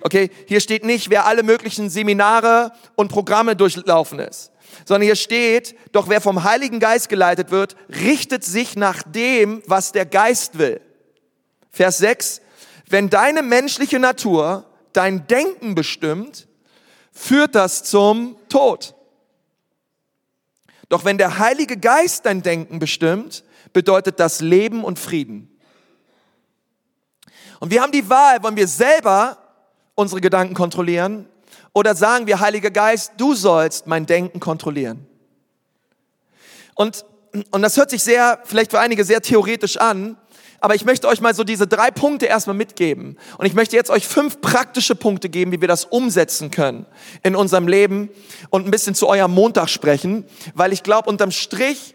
[0.00, 4.52] Okay, hier steht nicht, wer alle möglichen Seminare und Programme durchlaufen ist,
[4.84, 9.92] sondern hier steht, doch wer vom Heiligen Geist geleitet wird, richtet sich nach dem, was
[9.92, 10.80] der Geist will.
[11.70, 12.40] Vers 6,
[12.88, 16.48] wenn deine menschliche Natur dein Denken bestimmt,
[17.12, 18.94] führt das zum Tod.
[20.88, 25.54] Doch wenn der Heilige Geist dein Denken bestimmt, bedeutet das Leben und Frieden.
[27.60, 29.38] Und wir haben die Wahl, wollen wir selber
[29.94, 31.28] unsere Gedanken kontrollieren
[31.72, 35.06] oder sagen wir, Heiliger Geist, du sollst mein Denken kontrollieren.
[36.74, 37.04] Und,
[37.50, 40.16] und das hört sich sehr, vielleicht für einige sehr theoretisch an,
[40.60, 43.16] aber ich möchte euch mal so diese drei Punkte erstmal mitgeben.
[43.38, 46.86] Und ich möchte jetzt euch fünf praktische Punkte geben, wie wir das umsetzen können
[47.22, 48.10] in unserem Leben
[48.50, 51.94] und ein bisschen zu eurem Montag sprechen, weil ich glaube, unterm Strich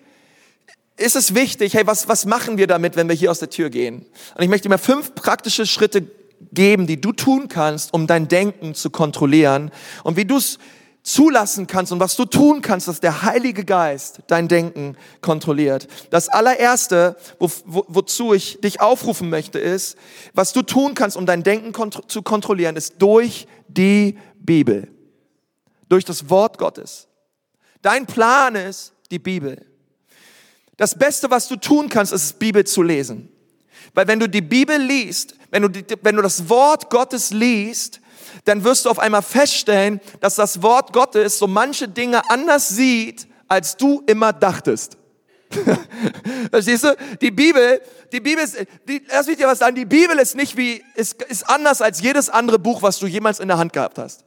[0.95, 3.69] ist es wichtig, hey, was, was machen wir damit, wenn wir hier aus der Tür
[3.69, 4.05] gehen?
[4.35, 6.07] Und ich möchte mal fünf praktische Schritte
[6.51, 9.71] geben, die du tun kannst, um dein Denken zu kontrollieren
[10.03, 10.59] und wie du es
[11.03, 15.87] zulassen kannst und was du tun kannst, dass der Heilige Geist dein Denken kontrolliert.
[16.09, 19.97] Das allererste, wo, wo, wozu ich dich aufrufen möchte, ist,
[20.33, 24.87] was du tun kannst, um dein Denken kont zu kontrollieren, ist durch die Bibel,
[25.89, 27.07] durch das Wort Gottes.
[27.81, 29.65] Dein Plan ist die Bibel.
[30.77, 33.29] Das Beste, was du tun kannst, ist Bibel zu lesen.
[33.93, 37.99] Weil wenn du die Bibel liest, wenn du, die, wenn du das Wort Gottes liest,
[38.45, 43.27] dann wirst du auf einmal feststellen, dass das Wort Gottes so manche Dinge anders sieht,
[43.47, 44.97] als du immer dachtest.
[46.51, 46.95] Verstehst du?
[47.21, 47.81] Die Bibel,
[48.11, 48.57] die Bibel ist,
[48.87, 52.01] die, lass mich dir was sagen, die Bibel ist nicht wie, ist, ist anders als
[52.01, 54.25] jedes andere Buch, was du jemals in der Hand gehabt hast.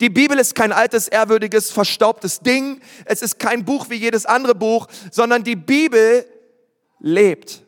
[0.00, 2.80] Die Bibel ist kein altes, ehrwürdiges, verstaubtes Ding.
[3.04, 6.26] Es ist kein Buch wie jedes andere Buch, sondern die Bibel
[6.98, 7.61] lebt.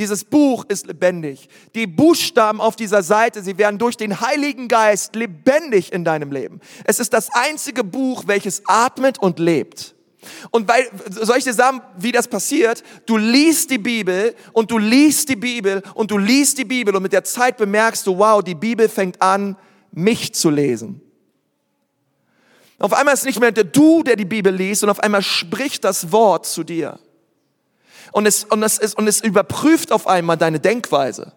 [0.00, 1.50] Dieses Buch ist lebendig.
[1.74, 6.60] Die Buchstaben auf dieser Seite, sie werden durch den Heiligen Geist lebendig in deinem Leben.
[6.84, 9.94] Es ist das einzige Buch, welches atmet und lebt.
[10.52, 12.82] Und weil, soll ich dir sagen, wie das passiert?
[13.04, 17.02] Du liest die Bibel und du liest die Bibel und du liest die Bibel und
[17.02, 19.54] mit der Zeit bemerkst du, wow, die Bibel fängt an,
[19.92, 21.02] mich zu lesen.
[22.78, 25.84] Auf einmal ist nicht mehr der du, der die Bibel liest, und auf einmal spricht
[25.84, 26.98] das Wort zu dir.
[28.12, 31.32] Und es, und es, ist, und es überprüft auf einmal deine Denkweise.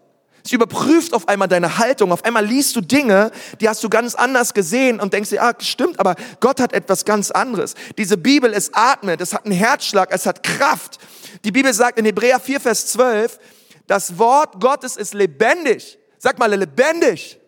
[0.45, 2.11] Es überprüft auf einmal deine Haltung.
[2.11, 3.31] Auf einmal liest du Dinge,
[3.61, 7.05] die hast du ganz anders gesehen und denkst dir, ah, stimmt, aber Gott hat etwas
[7.05, 7.75] ganz anderes.
[7.97, 10.99] Diese Bibel ist atmet, es hat einen Herzschlag, es hat Kraft.
[11.45, 13.39] Die Bibel sagt in Hebräer 4, Vers 12,
[13.87, 15.97] das Wort Gottes ist lebendig.
[16.17, 17.39] Sag mal, lebendig.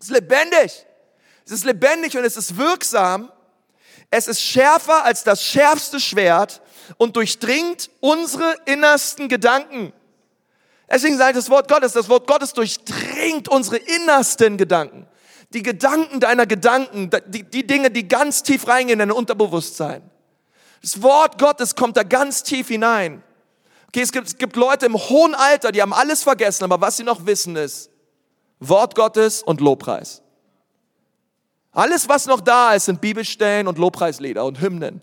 [0.00, 0.86] Es ist lebendig.
[1.44, 3.30] Es ist lebendig und es ist wirksam.
[4.10, 6.62] Es ist schärfer als das schärfste Schwert
[6.96, 9.92] und durchdringt unsere innersten Gedanken.
[10.90, 15.06] Deswegen sagt das Wort Gottes, das Wort Gottes durchdringt unsere innersten Gedanken.
[15.50, 20.02] Die Gedanken deiner Gedanken, die, die Dinge, die ganz tief reingehen in dein Unterbewusstsein.
[20.82, 23.22] Das Wort Gottes kommt da ganz tief hinein.
[23.88, 26.96] Okay, es gibt, es gibt Leute im hohen Alter, die haben alles vergessen, aber was
[26.96, 27.90] sie noch wissen ist
[28.60, 30.22] Wort Gottes und Lobpreis.
[31.72, 35.02] Alles, was noch da ist, sind Bibelstellen und Lobpreislieder und Hymnen.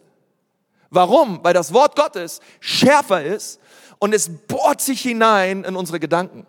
[0.91, 1.39] Warum?
[1.41, 3.59] Weil das Wort Gottes schärfer ist
[3.97, 6.45] und es bohrt sich hinein in unsere Gedanken.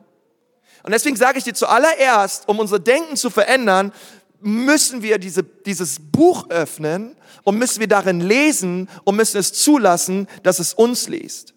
[0.83, 3.93] Und deswegen sage ich dir zuallererst, um unser Denken zu verändern,
[4.41, 10.27] müssen wir diese, dieses Buch öffnen und müssen wir darin lesen und müssen es zulassen,
[10.43, 11.55] dass es uns liest.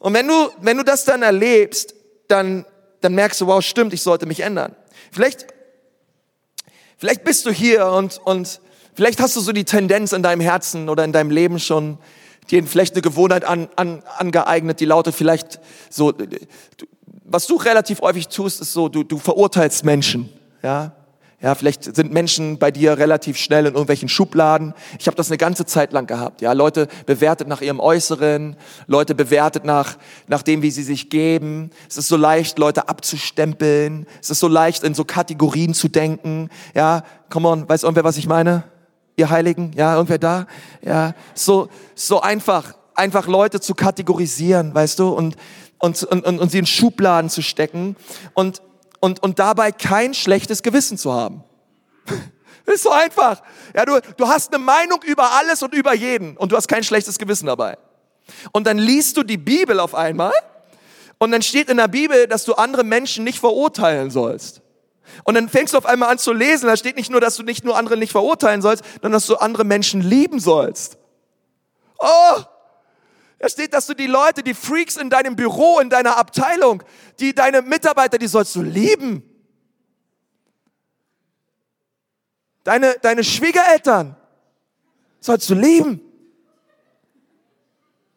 [0.00, 1.94] Und wenn du, wenn du das dann erlebst,
[2.26, 2.66] dann,
[3.00, 4.74] dann merkst du, wow, stimmt, ich sollte mich ändern.
[5.12, 5.46] Vielleicht,
[6.98, 8.60] vielleicht bist du hier und, und
[9.00, 11.96] vielleicht hast du so die Tendenz in deinem Herzen oder in deinem Leben schon,
[12.50, 15.58] dir vielleicht eine Gewohnheit an, an, angeeignet, die lautet vielleicht
[15.88, 16.12] so,
[17.24, 20.28] was du relativ häufig tust, ist so, du, du verurteilst Menschen,
[20.62, 20.92] ja.
[21.40, 24.74] Ja, vielleicht sind Menschen bei dir relativ schnell in irgendwelchen Schubladen.
[24.98, 26.42] Ich habe das eine ganze Zeit lang gehabt.
[26.42, 31.70] Ja, Leute bewertet nach ihrem Äußeren, Leute bewertet nach nach dem, wie sie sich geben.
[31.88, 34.06] Es ist so leicht, Leute abzustempeln.
[34.20, 36.50] Es ist so leicht, in so Kategorien zu denken.
[36.74, 38.64] Ja, come on, weiß irgendwer, was ich meine?
[39.20, 39.72] Ihr Heiligen?
[39.74, 40.46] Ja, irgendwer da?
[40.82, 45.36] Ja, so, so einfach, einfach Leute zu kategorisieren, weißt du, und,
[45.78, 47.96] und, und, und sie in Schubladen zu stecken
[48.34, 48.62] und,
[49.00, 51.44] und, und dabei kein schlechtes Gewissen zu haben.
[52.66, 53.42] Ist so einfach.
[53.74, 56.84] Ja, du, du hast eine Meinung über alles und über jeden und du hast kein
[56.84, 57.76] schlechtes Gewissen dabei.
[58.52, 60.32] Und dann liest du die Bibel auf einmal
[61.18, 64.62] und dann steht in der Bibel, dass du andere Menschen nicht verurteilen sollst.
[65.24, 67.42] Und dann fängst du auf einmal an zu lesen, da steht nicht nur, dass du
[67.42, 70.98] nicht nur andere nicht verurteilen sollst, sondern dass du andere Menschen lieben sollst.
[71.98, 72.42] Oh!
[73.38, 76.82] Da steht, dass du die Leute, die Freaks in deinem Büro, in deiner Abteilung,
[77.20, 79.22] die deine Mitarbeiter, die sollst du lieben.
[82.64, 84.14] Deine, deine Schwiegereltern
[85.20, 86.00] sollst du lieben.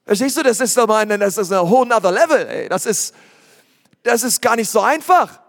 [0.06, 2.67] Verstehst du, das ist doch mal ein, das ist ein whole other level, ey.
[2.67, 3.15] Das ist,
[4.03, 5.42] das ist gar nicht so einfach.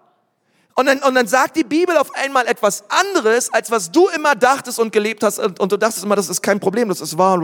[0.77, 4.35] Und dann, und dann sagt die Bibel auf einmal etwas anderes, als was du immer
[4.35, 5.39] dachtest und gelebt hast.
[5.39, 7.39] Und, und du dachtest immer, das ist kein Problem, das ist wahr.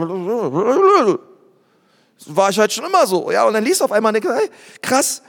[2.17, 3.31] Das war ich halt schon immer so.
[3.31, 4.49] Ja, und dann liest du auf einmal, hey,
[4.81, 5.21] krass.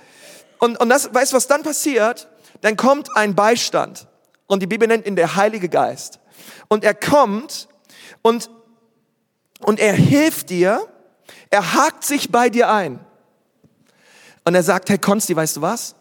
[0.59, 2.29] Und, und das, weißt du, was dann passiert?
[2.61, 4.09] Dann kommt ein Beistand.
[4.47, 6.19] Und die Bibel nennt ihn der Heilige Geist.
[6.69, 7.69] Und er kommt
[8.23, 8.51] und,
[9.61, 10.89] und er hilft dir,
[11.51, 12.99] er hakt sich bei dir ein.
[14.45, 15.95] Und er sagt, hey Konsti, weißt du was?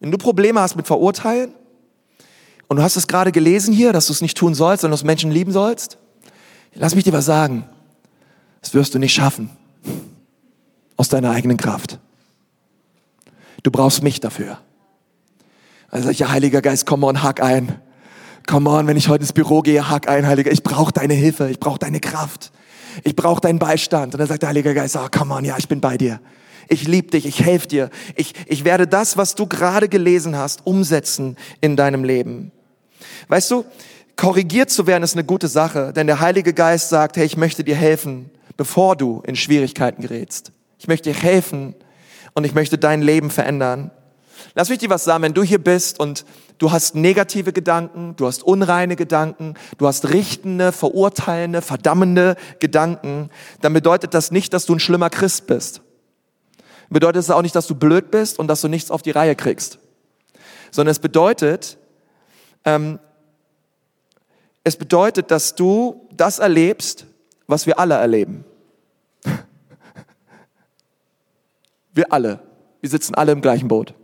[0.00, 1.52] Wenn du Probleme hast mit Verurteilen
[2.68, 5.04] und du hast es gerade gelesen hier, dass du es nicht tun sollst, sondern dass
[5.04, 5.98] Menschen lieben sollst,
[6.74, 7.64] lass mich dir was sagen.
[8.60, 9.50] Das wirst du nicht schaffen.
[10.96, 11.98] Aus deiner eigenen Kraft.
[13.62, 14.58] Du brauchst mich dafür.
[15.90, 17.80] Also ja, Heiliger Geist, komm on, hack ein.
[18.46, 20.50] Come on, wenn ich heute ins Büro gehe, hack ein, Heiliger.
[20.50, 22.52] Ich brauche deine Hilfe, ich brauche deine Kraft.
[23.04, 24.14] Ich brauche deinen Beistand.
[24.14, 26.20] Und dann sagt der Heilige Geist, oh, come on, ja, ich bin bei dir
[26.68, 30.66] ich liebe dich, ich helfe dir, ich, ich werde das, was du gerade gelesen hast,
[30.66, 32.52] umsetzen in deinem Leben.
[33.28, 33.64] Weißt du,
[34.16, 37.64] korrigiert zu werden ist eine gute Sache, denn der Heilige Geist sagt, hey, ich möchte
[37.64, 40.52] dir helfen, bevor du in Schwierigkeiten gerätst.
[40.78, 41.74] Ich möchte dir helfen
[42.34, 43.90] und ich möchte dein Leben verändern.
[44.54, 46.24] Lass mich dir was sagen, wenn du hier bist und
[46.58, 53.72] du hast negative Gedanken, du hast unreine Gedanken, du hast richtende, verurteilende, verdammende Gedanken, dann
[53.72, 55.82] bedeutet das nicht, dass du ein schlimmer Christ bist.
[56.90, 59.36] Bedeutet es auch nicht, dass du blöd bist und dass du nichts auf die Reihe
[59.36, 59.78] kriegst.
[60.70, 61.78] Sondern es bedeutet,
[62.64, 62.98] ähm,
[64.64, 67.06] es bedeutet, dass du das erlebst,
[67.46, 68.44] was wir alle erleben.
[71.92, 72.40] Wir alle.
[72.80, 73.94] Wir sitzen alle im gleichen Boot.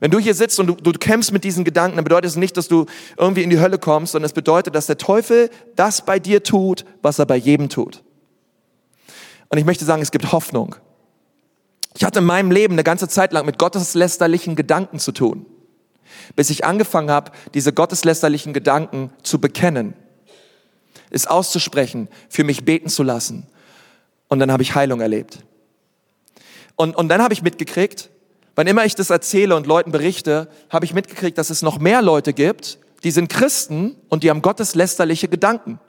[0.00, 2.56] Wenn du hier sitzt und du, du kämpfst mit diesen Gedanken, dann bedeutet es nicht,
[2.56, 2.86] dass du
[3.16, 6.84] irgendwie in die Hölle kommst, sondern es bedeutet, dass der Teufel das bei dir tut,
[7.02, 8.02] was er bei jedem tut.
[9.48, 10.76] Und ich möchte sagen, es gibt Hoffnung.
[11.94, 15.46] Ich hatte in meinem Leben eine ganze Zeit lang mit gotteslästerlichen Gedanken zu tun,
[16.36, 19.94] bis ich angefangen habe, diese gotteslästerlichen Gedanken zu bekennen,
[21.10, 23.46] es auszusprechen, für mich beten zu lassen.
[24.28, 25.38] Und dann habe ich Heilung erlebt.
[26.76, 28.10] Und, und dann habe ich mitgekriegt,
[28.54, 32.02] wann immer ich das erzähle und Leuten berichte, habe ich mitgekriegt, dass es noch mehr
[32.02, 35.80] Leute gibt, die sind Christen und die haben gotteslästerliche Gedanken.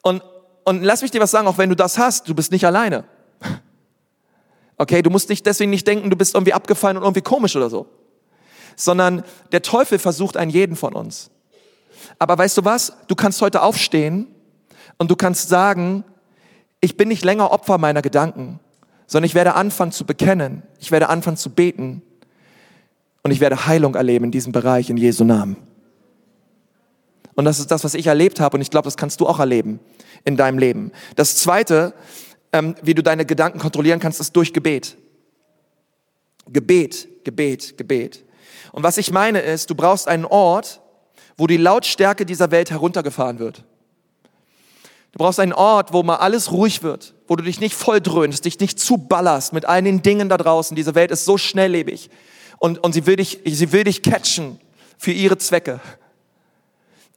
[0.00, 0.22] Und,
[0.64, 3.04] und lass mich dir was sagen, auch wenn du das hast, du bist nicht alleine.
[4.82, 7.70] Okay, du musst dich deswegen nicht denken, du bist irgendwie abgefallen und irgendwie komisch oder
[7.70, 7.86] so.
[8.74, 11.30] Sondern der Teufel versucht einen jeden von uns.
[12.18, 12.92] Aber weißt du was?
[13.06, 14.26] Du kannst heute aufstehen
[14.98, 16.02] und du kannst sagen,
[16.80, 18.58] ich bin nicht länger Opfer meiner Gedanken,
[19.06, 22.02] sondern ich werde anfangen zu bekennen, ich werde anfangen zu beten
[23.22, 25.58] und ich werde Heilung erleben in diesem Bereich in Jesu Namen.
[27.36, 29.38] Und das ist das, was ich erlebt habe und ich glaube, das kannst du auch
[29.38, 29.78] erleben
[30.24, 30.90] in deinem Leben.
[31.14, 31.94] Das Zweite,
[32.52, 34.96] ähm, wie du deine Gedanken kontrollieren kannst, ist durch Gebet.
[36.46, 38.24] Gebet, Gebet, Gebet.
[38.72, 40.80] Und was ich meine ist, du brauchst einen Ort,
[41.36, 43.64] wo die Lautstärke dieser Welt heruntergefahren wird.
[45.12, 48.44] Du brauchst einen Ort, wo mal alles ruhig wird, wo du dich nicht voll dröhnst,
[48.44, 50.74] dich nicht zuballerst mit all den Dingen da draußen.
[50.74, 52.10] Diese Welt ist so schnelllebig
[52.58, 54.58] und, und sie, will dich, sie will dich catchen
[54.96, 55.80] für ihre Zwecke.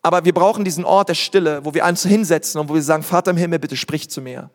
[0.01, 3.01] Aber wir brauchen diesen Ort der Stille, wo wir uns hinsetzen und wo wir sagen,
[3.01, 4.49] Vater im Himmel, bitte sprich zu mir.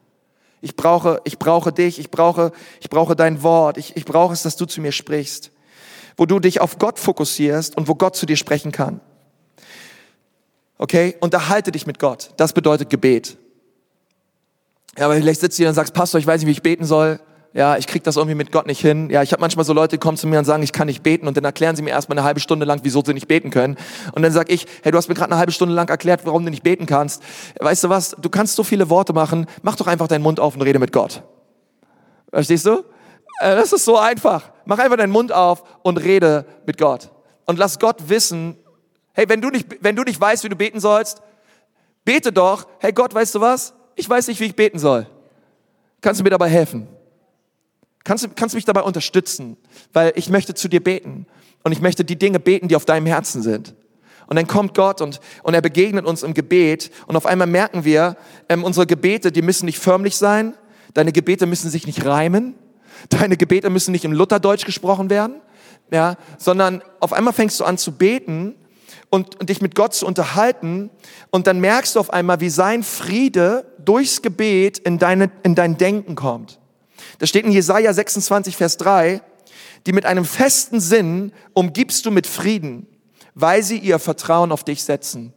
[0.60, 4.42] Ich brauche, ich brauche dich, ich brauche, ich brauche dein Wort, ich, ich brauche es,
[4.42, 5.50] dass du zu mir sprichst.
[6.16, 9.00] Wo du dich auf Gott fokussierst und wo Gott zu dir sprechen kann.
[10.76, 11.16] Okay?
[11.20, 12.30] Unterhalte dich mit Gott.
[12.36, 13.38] Das bedeutet Gebet.
[14.98, 16.84] Ja, aber vielleicht sitzt du hier und sagst, Pastor, ich weiß nicht, wie ich beten
[16.84, 17.20] soll.
[17.52, 19.10] Ja, ich krieg das irgendwie mit Gott nicht hin.
[19.10, 21.02] Ja, ich habe manchmal so Leute, die kommen zu mir und sagen, ich kann nicht
[21.02, 23.50] beten und dann erklären sie mir erstmal eine halbe Stunde lang, wieso sie nicht beten
[23.50, 23.76] können.
[24.12, 26.44] Und dann sag ich, hey, du hast mir gerade eine halbe Stunde lang erklärt, warum
[26.44, 27.22] du nicht beten kannst.
[27.58, 28.14] Weißt du was?
[28.20, 29.46] Du kannst so viele Worte machen.
[29.62, 31.24] Mach doch einfach deinen Mund auf und rede mit Gott.
[32.30, 32.84] Verstehst du?
[33.40, 34.52] Äh, das ist so einfach.
[34.64, 37.10] Mach einfach deinen Mund auf und rede mit Gott.
[37.46, 38.56] Und lass Gott wissen,
[39.12, 41.22] Hey, wenn du nicht, wenn du nicht weißt, wie du beten sollst,
[42.04, 42.66] bete doch.
[42.78, 43.74] Hey Gott, weißt du was?
[43.96, 45.06] Ich weiß nicht, wie ich beten soll.
[46.00, 46.88] Kannst du mir dabei helfen?
[48.10, 49.56] Kannst du, kannst mich dabei unterstützen?
[49.92, 51.26] Weil ich möchte zu dir beten.
[51.62, 53.76] Und ich möchte die Dinge beten, die auf deinem Herzen sind.
[54.26, 56.90] Und dann kommt Gott und, und er begegnet uns im Gebet.
[57.06, 58.16] Und auf einmal merken wir,
[58.48, 60.54] ähm, unsere Gebete, die müssen nicht förmlich sein.
[60.92, 62.56] Deine Gebete müssen sich nicht reimen.
[63.10, 65.40] Deine Gebete müssen nicht im Lutherdeutsch gesprochen werden.
[65.92, 68.56] Ja, sondern auf einmal fängst du an zu beten
[69.08, 70.90] und, und dich mit Gott zu unterhalten
[71.30, 75.76] und dann merkst du auf einmal, wie sein Friede durchs Gebet in, deine, in dein
[75.76, 76.60] Denken kommt.
[77.18, 79.22] Das steht in Jesaja 26, Vers 3,
[79.86, 82.86] die mit einem festen Sinn umgibst du mit Frieden,
[83.34, 85.32] weil sie ihr Vertrauen auf dich setzen.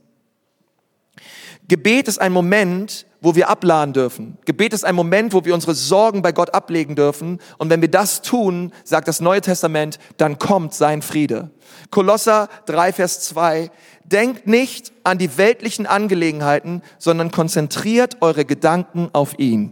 [1.68, 4.38] Gebet ist ein Moment, wo wir abladen dürfen.
[4.44, 7.40] Gebet ist ein Moment, wo wir unsere Sorgen bei Gott ablegen dürfen.
[7.58, 11.52] Und wenn wir das tun, sagt das Neue Testament, dann kommt sein Friede.
[11.90, 13.72] Kolosser 3, Vers 2.
[14.04, 19.72] Denkt nicht an die weltlichen Angelegenheiten, sondern konzentriert eure Gedanken auf ihn.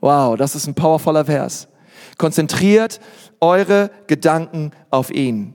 [0.00, 1.68] Wow, das ist ein powervoller Vers.
[2.18, 3.00] Konzentriert
[3.40, 5.54] eure Gedanken auf ihn.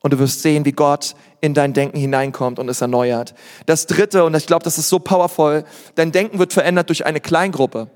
[0.00, 3.34] Und du wirst sehen, wie Gott in dein Denken hineinkommt und es erneuert.
[3.66, 5.64] Das dritte, und ich glaube, das ist so powerful,
[5.96, 7.90] dein Denken wird verändert durch eine Kleingruppe.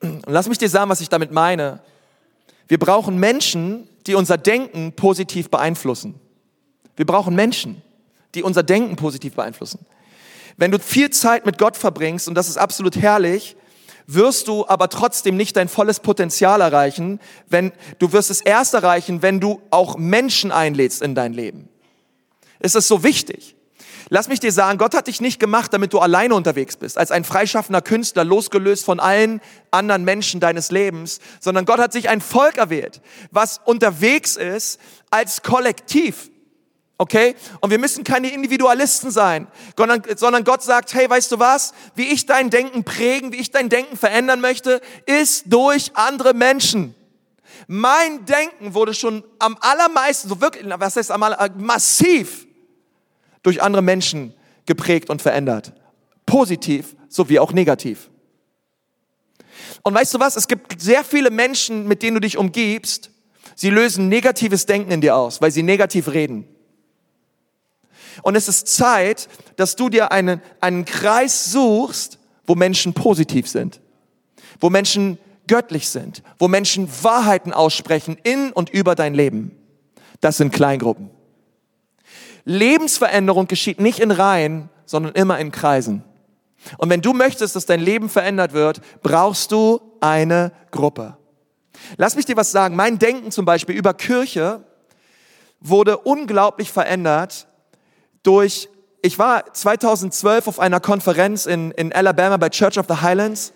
[0.00, 1.80] Und lass mich dir sagen, was ich damit meine.
[2.68, 6.14] Wir brauchen Menschen, die unser Denken positiv beeinflussen.
[6.96, 7.82] Wir brauchen Menschen,
[8.34, 9.86] die unser Denken positiv beeinflussen.
[10.56, 13.56] Wenn du viel Zeit mit Gott verbringst, und das ist absolut herrlich,
[14.06, 19.22] wirst du aber trotzdem nicht dein volles Potenzial erreichen, wenn du wirst es erst erreichen,
[19.22, 21.68] wenn du auch Menschen einlädst in dein Leben.
[22.58, 23.56] Es ist so wichtig.
[24.08, 27.10] Lass mich dir sagen, Gott hat dich nicht gemacht, damit du alleine unterwegs bist, als
[27.10, 32.20] ein freischaffender Künstler, losgelöst von allen anderen Menschen deines Lebens, sondern Gott hat sich ein
[32.20, 34.78] Volk erwählt, was unterwegs ist
[35.10, 36.31] als Kollektiv.
[36.98, 37.34] Okay?
[37.60, 41.72] Und wir müssen keine Individualisten sein, sondern, Gott sagt, hey, weißt du was?
[41.94, 46.94] Wie ich dein Denken prägen, wie ich dein Denken verändern möchte, ist durch andere Menschen.
[47.66, 52.46] Mein Denken wurde schon am allermeisten, so wirklich, was heißt am aller, massiv
[53.42, 54.34] durch andere Menschen
[54.66, 55.72] geprägt und verändert.
[56.24, 58.10] Positiv sowie auch negativ.
[59.82, 60.36] Und weißt du was?
[60.36, 63.10] Es gibt sehr viele Menschen, mit denen du dich umgibst,
[63.56, 66.46] sie lösen negatives Denken in dir aus, weil sie negativ reden.
[68.22, 73.80] Und es ist Zeit, dass du dir einen, einen Kreis suchst, wo Menschen positiv sind,
[74.60, 79.56] wo Menschen göttlich sind, wo Menschen Wahrheiten aussprechen in und über dein Leben.
[80.20, 81.10] Das sind Kleingruppen.
[82.44, 86.04] Lebensveränderung geschieht nicht in Reihen, sondern immer in Kreisen.
[86.78, 91.16] Und wenn du möchtest, dass dein Leben verändert wird, brauchst du eine Gruppe.
[91.96, 92.76] Lass mich dir was sagen.
[92.76, 94.64] Mein Denken zum Beispiel über Kirche
[95.60, 97.48] wurde unglaublich verändert
[98.22, 98.68] durch,
[99.02, 103.52] ich war 2012 auf einer Konferenz in, in Alabama bei Church of the Highlands.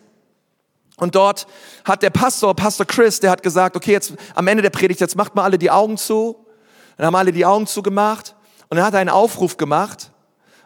[0.96, 1.46] Und dort
[1.84, 5.16] hat der Pastor, Pastor Chris, der hat gesagt, okay, jetzt am Ende der Predigt, jetzt
[5.16, 6.46] macht mal alle die Augen zu.
[6.96, 8.34] Dann haben alle die Augen zugemacht.
[8.68, 10.10] Und dann hat er einen Aufruf gemacht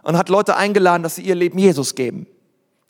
[0.02, 2.26] und hat Leute eingeladen, dass sie ihr Leben Jesus geben.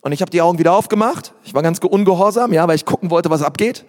[0.01, 1.33] Und ich habe die Augen wieder aufgemacht.
[1.43, 3.83] Ich war ganz ungehorsam, ja, weil ich gucken wollte, was abgeht.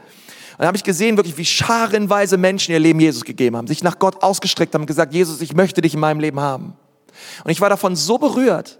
[0.53, 3.83] Und dann habe ich gesehen, wirklich, wie scharenweise Menschen ihr Leben Jesus gegeben haben, sich
[3.83, 6.75] nach Gott ausgestreckt haben und gesagt, Jesus, ich möchte dich in meinem Leben haben.
[7.45, 8.79] Und ich war davon so berührt.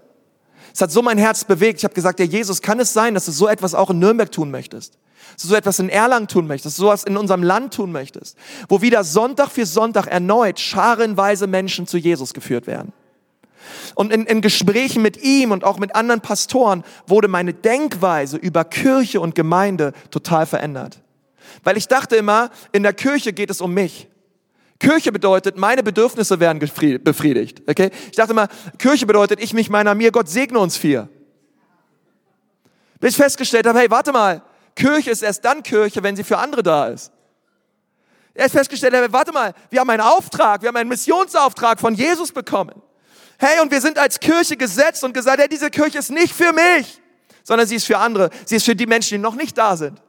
[0.73, 1.79] Es hat so mein Herz bewegt.
[1.79, 4.31] Ich habe gesagt, ja Jesus, kann es sein, dass du so etwas auch in Nürnberg
[4.31, 4.97] tun möchtest?
[5.33, 8.37] Dass du so etwas in Erlangen tun möchtest, du sowas in unserem Land tun möchtest,
[8.67, 12.91] wo wieder Sonntag für Sonntag erneut scharenweise Menschen zu Jesus geführt werden.
[13.95, 18.65] Und in, in Gesprächen mit ihm und auch mit anderen Pastoren wurde meine Denkweise über
[18.65, 20.99] Kirche und Gemeinde total verändert.
[21.63, 24.07] Weil ich dachte immer, in der Kirche geht es um mich.
[24.83, 27.61] Kirche bedeutet, meine Bedürfnisse werden befriedigt.
[27.67, 27.89] Okay?
[28.07, 31.07] Ich dachte immer, Kirche bedeutet, ich mich meiner mir, Gott segne uns vier.
[32.99, 34.41] Bis ich festgestellt habe, hey, warte mal,
[34.75, 37.13] Kirche ist erst dann Kirche, wenn sie für andere da ist.
[38.33, 41.95] Er ist festgestellt, hey, warte mal, wir haben einen Auftrag, wir haben einen Missionsauftrag von
[41.95, 42.81] Jesus bekommen.
[43.39, 46.51] Hey, und wir sind als Kirche gesetzt und gesagt, hey, diese Kirche ist nicht für
[46.51, 47.01] mich,
[47.45, 48.31] sondern sie ist für andere.
[48.45, 50.01] Sie ist für die Menschen, die noch nicht da sind.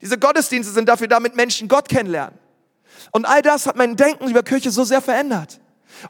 [0.00, 2.38] Diese Gottesdienste sind dafür, damit Menschen Gott kennenlernen.
[3.16, 5.58] Und all das hat mein Denken über Kirche so sehr verändert.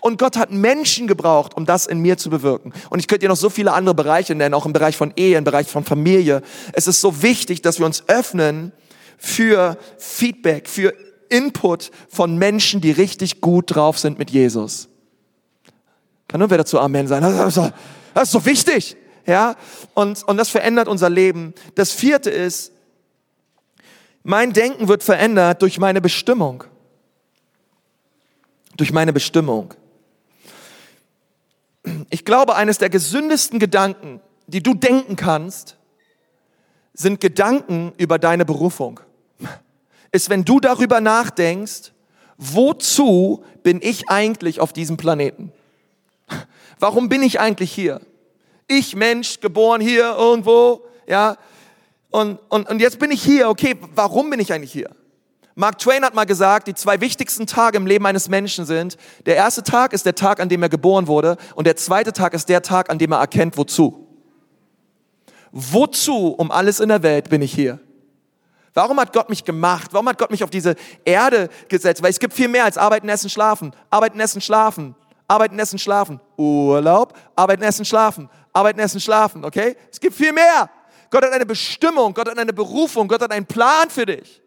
[0.01, 2.73] Und Gott hat Menschen gebraucht, um das in mir zu bewirken.
[2.91, 5.39] Und ich könnte dir noch so viele andere Bereiche nennen, auch im Bereich von Ehe,
[5.39, 6.43] im Bereich von Familie.
[6.73, 8.73] Es ist so wichtig, dass wir uns öffnen
[9.19, 10.95] für Feedback, für
[11.29, 14.89] Input von Menschen, die richtig gut drauf sind mit Jesus.
[16.27, 17.23] Kann nur wer dazu Amen sein.
[17.23, 17.57] Das
[18.25, 18.97] ist, so wichtig.
[19.27, 19.55] Ja?
[19.95, 21.55] Und, und das verändert unser Leben.
[21.77, 22.73] Das vierte ist,
[24.25, 26.65] mein Denken wird verändert durch meine Bestimmung.
[28.77, 29.75] Durch meine Bestimmung.
[32.11, 35.77] Ich glaube, eines der gesündesten Gedanken, die du denken kannst,
[36.93, 39.01] sind Gedanken über deine Berufung.
[40.13, 41.93] Ist, wenn du darüber nachdenkst,
[42.39, 45.53] wozu bin ich eigentlich auf diesem Planeten?
[46.79, 48.01] Warum bin ich eigentlich hier?
[48.69, 51.37] Ich Mensch, geboren hier irgendwo, ja.
[52.11, 54.91] Und, und, und jetzt bin ich hier, okay, warum bin ich eigentlich hier?
[55.59, 59.37] Mark Twain hat mal gesagt, die zwei wichtigsten Tage im Leben eines Menschen sind, der
[59.37, 62.51] erste Tag ist der Tag, an dem er geboren wurde und der zweite Tag ist
[62.51, 64.07] der Tag, an dem er erkennt, wozu.
[65.53, 67.81] Wozu um alles in der Welt bin ich hier?
[68.75, 69.95] Warum hat Gott mich gemacht?
[69.95, 70.75] Warum hat Gott mich auf diese
[71.07, 72.03] Erde gesetzt?
[72.03, 73.73] Weil es gibt viel mehr als arbeiten, essen, schlafen.
[73.89, 74.95] Arbeiten, essen, schlafen.
[75.27, 76.21] Arbeiten, essen, schlafen.
[76.37, 78.29] Urlaub, arbeiten, essen, schlafen.
[78.53, 79.75] Arbeiten, essen, schlafen, okay?
[79.91, 80.69] Es gibt viel mehr.
[81.09, 84.43] Gott hat eine Bestimmung, Gott hat eine Berufung, Gott hat einen Plan für dich.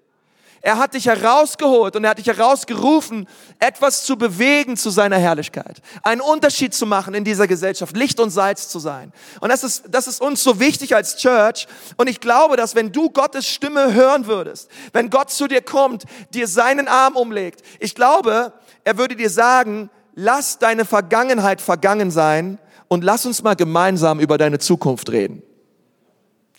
[0.61, 3.27] Er hat dich herausgeholt und er hat dich herausgerufen,
[3.59, 5.81] etwas zu bewegen zu seiner Herrlichkeit.
[6.03, 9.13] Einen Unterschied zu machen in dieser Gesellschaft, Licht und Salz zu sein.
[9.39, 11.67] Und das ist, das ist uns so wichtig als Church.
[11.95, 16.03] Und ich glaube, dass wenn du Gottes Stimme hören würdest, wenn Gott zu dir kommt,
[16.33, 18.51] dir seinen Arm umlegt, ich glaube,
[18.83, 24.37] er würde dir sagen, lass deine Vergangenheit vergangen sein und lass uns mal gemeinsam über
[24.37, 25.41] deine Zukunft reden.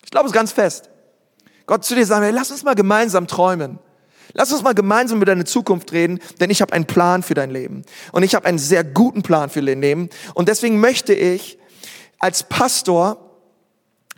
[0.03, 0.89] Ich glaube es ganz fest.
[1.67, 3.79] Gott zu dir sagen, hey, lass uns mal gemeinsam träumen.
[4.33, 7.51] Lass uns mal gemeinsam über deine Zukunft reden, denn ich habe einen Plan für dein
[7.51, 7.83] Leben.
[8.11, 10.09] Und ich habe einen sehr guten Plan für dein Leben.
[10.33, 11.57] Und deswegen möchte ich
[12.19, 13.17] als Pastor,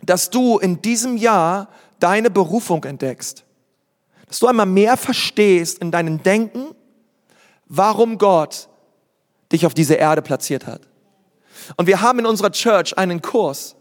[0.02, 3.44] dass du in diesem Jahr deine Berufung entdeckst.
[4.26, 6.74] Dass du einmal mehr verstehst in deinem Denken,
[7.66, 8.68] warum Gott
[9.52, 10.82] dich auf diese Erde platziert hat.
[11.76, 13.76] Und wir haben in unserer Church einen Kurs,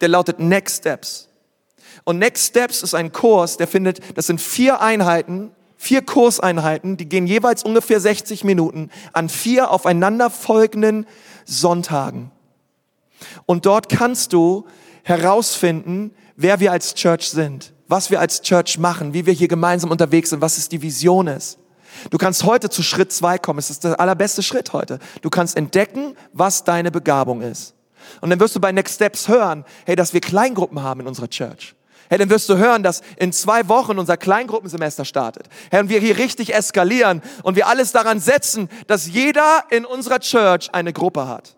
[0.00, 1.28] der lautet Next Steps.
[2.04, 5.50] Und Next Steps ist ein Kurs, der findet, das sind vier Einheiten,
[5.84, 11.06] Vier Kurseinheiten, die gehen jeweils ungefähr 60 Minuten an vier aufeinanderfolgenden
[11.44, 12.30] Sonntagen.
[13.44, 14.64] Und dort kannst du
[15.02, 19.90] herausfinden, wer wir als Church sind, was wir als Church machen, wie wir hier gemeinsam
[19.90, 21.58] unterwegs sind, was es die Vision ist.
[22.08, 23.58] Du kannst heute zu Schritt zwei kommen.
[23.58, 24.98] Es ist der allerbeste Schritt heute.
[25.20, 27.74] Du kannst entdecken, was deine Begabung ist.
[28.22, 31.28] Und dann wirst du bei Next Steps hören, hey, dass wir Kleingruppen haben in unserer
[31.28, 31.74] Church.
[32.08, 35.48] Hey, dann wirst du hören, dass in zwei Wochen unser Kleingruppensemester startet.
[35.70, 40.20] Hey, und wir hier richtig eskalieren und wir alles daran setzen, dass jeder in unserer
[40.20, 41.56] Church eine Gruppe hat.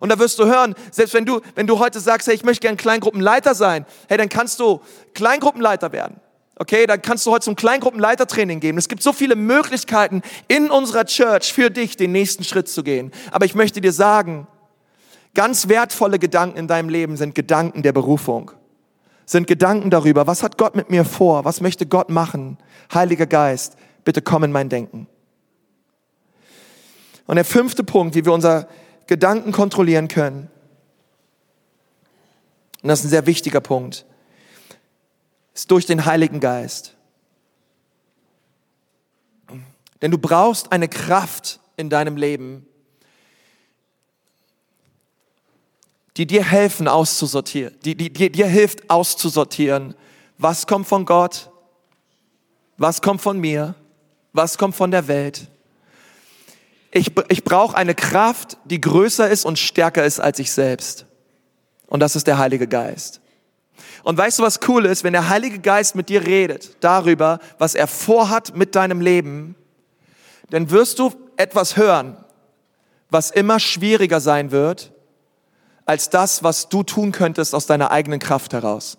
[0.00, 2.66] Und da wirst du hören, selbst wenn du, wenn du heute sagst, hey, ich möchte
[2.66, 4.80] gern Kleingruppenleiter sein, hey, dann kannst du
[5.14, 6.20] Kleingruppenleiter werden.
[6.60, 8.76] Okay, dann kannst du heute zum Kleingruppenleitertraining gehen.
[8.78, 13.12] Es gibt so viele Möglichkeiten in unserer Church für dich, den nächsten Schritt zu gehen.
[13.30, 14.48] Aber ich möchte dir sagen,
[15.34, 18.50] ganz wertvolle Gedanken in deinem Leben sind Gedanken der Berufung.
[19.28, 21.44] Sind Gedanken darüber, was hat Gott mit mir vor?
[21.44, 22.56] Was möchte Gott machen?
[22.92, 25.06] Heiliger Geist, bitte komm in mein Denken.
[27.26, 28.68] Und der fünfte Punkt, wie wir unser
[29.06, 30.48] Gedanken kontrollieren können.
[32.82, 34.06] Und das ist ein sehr wichtiger Punkt
[35.58, 36.94] ist durch den Heiligen Geist.
[40.00, 42.64] Denn du brauchst eine Kraft in deinem Leben,
[46.18, 49.94] die dir helfen auszusortieren, die, die, die dir hilft auszusortieren,
[50.36, 51.48] was kommt von Gott,
[52.76, 53.76] was kommt von mir,
[54.32, 55.46] was kommt von der Welt.
[56.90, 61.06] Ich, ich brauche eine Kraft, die größer ist und stärker ist als ich selbst.
[61.86, 63.20] Und das ist der Heilige Geist.
[64.02, 65.04] Und weißt du, was cool ist?
[65.04, 69.54] Wenn der Heilige Geist mit dir redet darüber, was er vorhat mit deinem Leben,
[70.50, 72.16] dann wirst du etwas hören,
[73.08, 74.92] was immer schwieriger sein wird,
[75.88, 78.98] als das, was du tun könntest aus deiner eigenen Kraft heraus.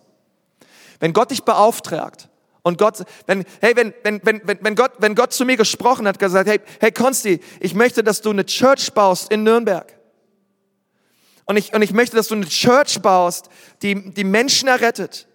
[0.99, 2.29] Wenn Gott dich beauftragt
[2.63, 6.17] und Gott, wenn, hey, wenn, wenn, wenn, wenn, Gott, wenn Gott zu mir gesprochen hat,
[6.17, 9.99] gesagt, hey, hey, Konsti, ich möchte, dass du eine Church baust in Nürnberg.
[11.45, 13.49] Und ich, und ich möchte, dass du eine Church baust,
[13.83, 15.27] die, die Menschen errettet.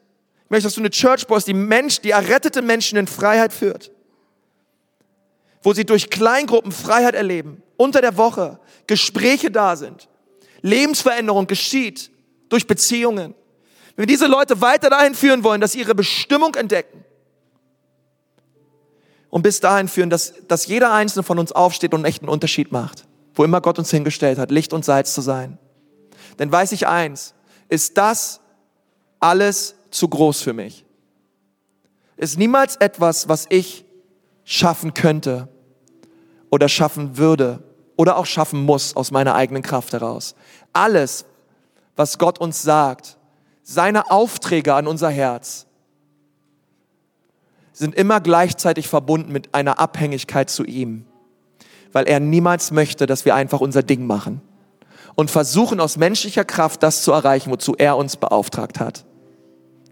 [0.47, 3.93] Ich möchte, dass du eine Church baust, die Mensch, die errettete Menschen in Freiheit führt.
[5.63, 10.09] Wo sie durch Kleingruppen Freiheit erleben, unter der Woche Gespräche da sind,
[10.65, 12.11] Lebensveränderung geschieht
[12.49, 13.35] durch Beziehungen.
[13.97, 17.05] Wenn wir diese Leute weiter dahin führen wollen, dass sie ihre Bestimmung entdecken
[19.29, 22.73] und bis dahin führen, dass, dass jeder einzelne von uns aufsteht und einen echten Unterschied
[22.73, 23.05] macht,
[23.35, 25.59] wo immer Gott uns hingestellt hat, Licht und Salz zu sein.
[26.39, 27.35] Denn weiß ich eins,
[27.69, 28.41] ist das
[29.21, 30.87] alles zu groß für mich.
[32.17, 33.85] Ist niemals etwas, was ich
[34.45, 35.49] schaffen könnte
[36.49, 37.64] oder schaffen würde
[37.97, 40.35] oder auch schaffen muss aus meiner eigenen Kraft heraus.
[40.73, 41.25] Alles,
[41.97, 43.17] was Gott uns sagt,
[43.63, 45.67] seine Aufträge an unser Herz,
[47.73, 51.07] sind immer gleichzeitig verbunden mit einer Abhängigkeit zu ihm,
[51.93, 54.41] weil er niemals möchte, dass wir einfach unser Ding machen
[55.17, 59.05] und versuchen aus menschlicher Kraft das zu erreichen, wozu er uns beauftragt hat.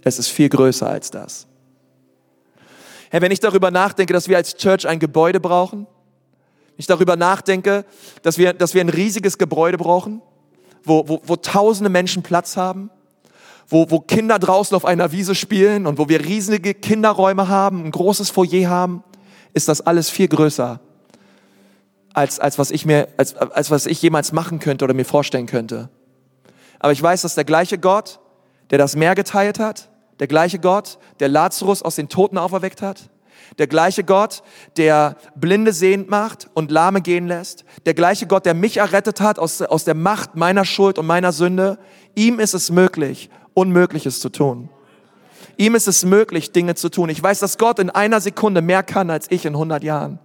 [0.04, 1.46] Es ist viel größer als das.
[3.10, 5.86] Hey, wenn ich darüber nachdenke, dass wir als Church ein Gebäude brauchen,
[6.76, 7.84] ich darüber nachdenke,
[8.22, 10.22] dass wir, dass wir ein riesiges Gebäude brauchen,
[10.84, 12.90] wo, wo, wo tausende Menschen Platz haben,
[13.68, 17.90] wo, wo Kinder draußen auf einer Wiese spielen und wo wir riesige Kinderräume haben, ein
[17.90, 19.04] großes Foyer haben,
[19.54, 20.80] ist das alles viel größer
[22.14, 25.46] als, als, was ich mir, als, als was ich jemals machen könnte oder mir vorstellen
[25.46, 25.88] könnte.
[26.78, 28.20] Aber ich weiß, dass der gleiche Gott,
[28.70, 33.08] der das Meer geteilt hat, der gleiche Gott, der Lazarus aus den Toten auferweckt hat,
[33.58, 34.42] der gleiche Gott,
[34.76, 39.38] der Blinde sehend macht und Lahme gehen lässt, der gleiche Gott, der mich errettet hat
[39.38, 41.78] aus, aus der Macht meiner Schuld und meiner Sünde,
[42.14, 44.68] ihm ist es möglich, Unmögliches zu tun.
[45.56, 47.08] Ihm ist es möglich, Dinge zu tun.
[47.08, 50.18] Ich weiß, dass Gott in einer Sekunde mehr kann als ich in 100 Jahren.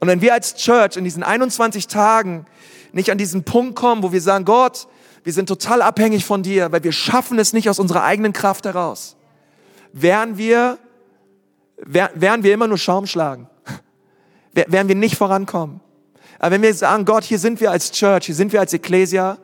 [0.00, 2.44] Und wenn wir als Church in diesen 21 Tagen
[2.92, 4.88] nicht an diesen Punkt kommen, wo wir sagen, Gott,
[5.24, 8.64] wir sind total abhängig von dir, weil wir schaffen es nicht aus unserer eigenen Kraft
[8.64, 9.16] heraus,
[9.92, 10.78] werden wir,
[11.86, 13.48] werden wir immer nur Schaum schlagen.
[14.52, 15.80] Werden wir nicht vorankommen.
[16.38, 19.38] Aber wenn wir sagen, Gott, hier sind wir als Church, hier sind wir als Ecclesia,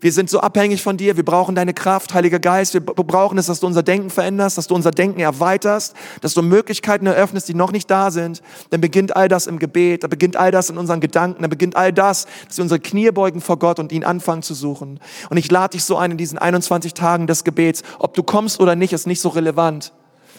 [0.00, 1.16] wir sind so abhängig von dir.
[1.16, 2.72] Wir brauchen deine Kraft, Heiliger Geist.
[2.72, 6.42] Wir brauchen es, dass du unser Denken veränderst, dass du unser Denken erweiterst, dass du
[6.42, 8.40] Möglichkeiten eröffnest, die noch nicht da sind.
[8.70, 11.74] Dann beginnt all das im Gebet, da beginnt all das in unseren Gedanken, da beginnt
[11.74, 15.00] all das, dass wir unsere Knie beugen vor Gott und ihn anfangen zu suchen.
[15.30, 17.82] Und ich lade dich so ein in diesen 21 Tagen des Gebets.
[17.98, 19.92] Ob du kommst oder nicht, ist nicht so relevant.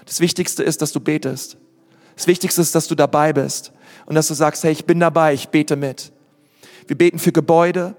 [0.10, 1.56] Das Wichtigste ist, dass du betest.
[2.16, 3.72] Das Wichtigste ist, dass du dabei bist
[4.08, 6.12] und dass du sagst, hey, ich bin dabei, ich bete mit.
[6.88, 7.96] Wir beten für Gebäude,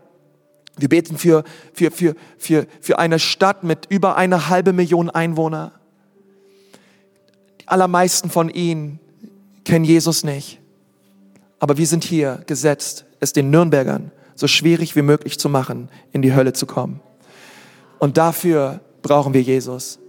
[0.77, 5.71] wir beten für, für, für, für, für eine Stadt mit über eine halbe Million Einwohner.
[7.61, 8.99] Die allermeisten von ihnen
[9.65, 10.59] kennen Jesus nicht.
[11.61, 16.23] Aber wir sind hier gesetzt, es den Nürnbergern so schwierig wie möglich zu machen, in
[16.23, 17.01] die Hölle zu kommen.
[18.01, 20.01] Und dafür brauchen wir Jesus.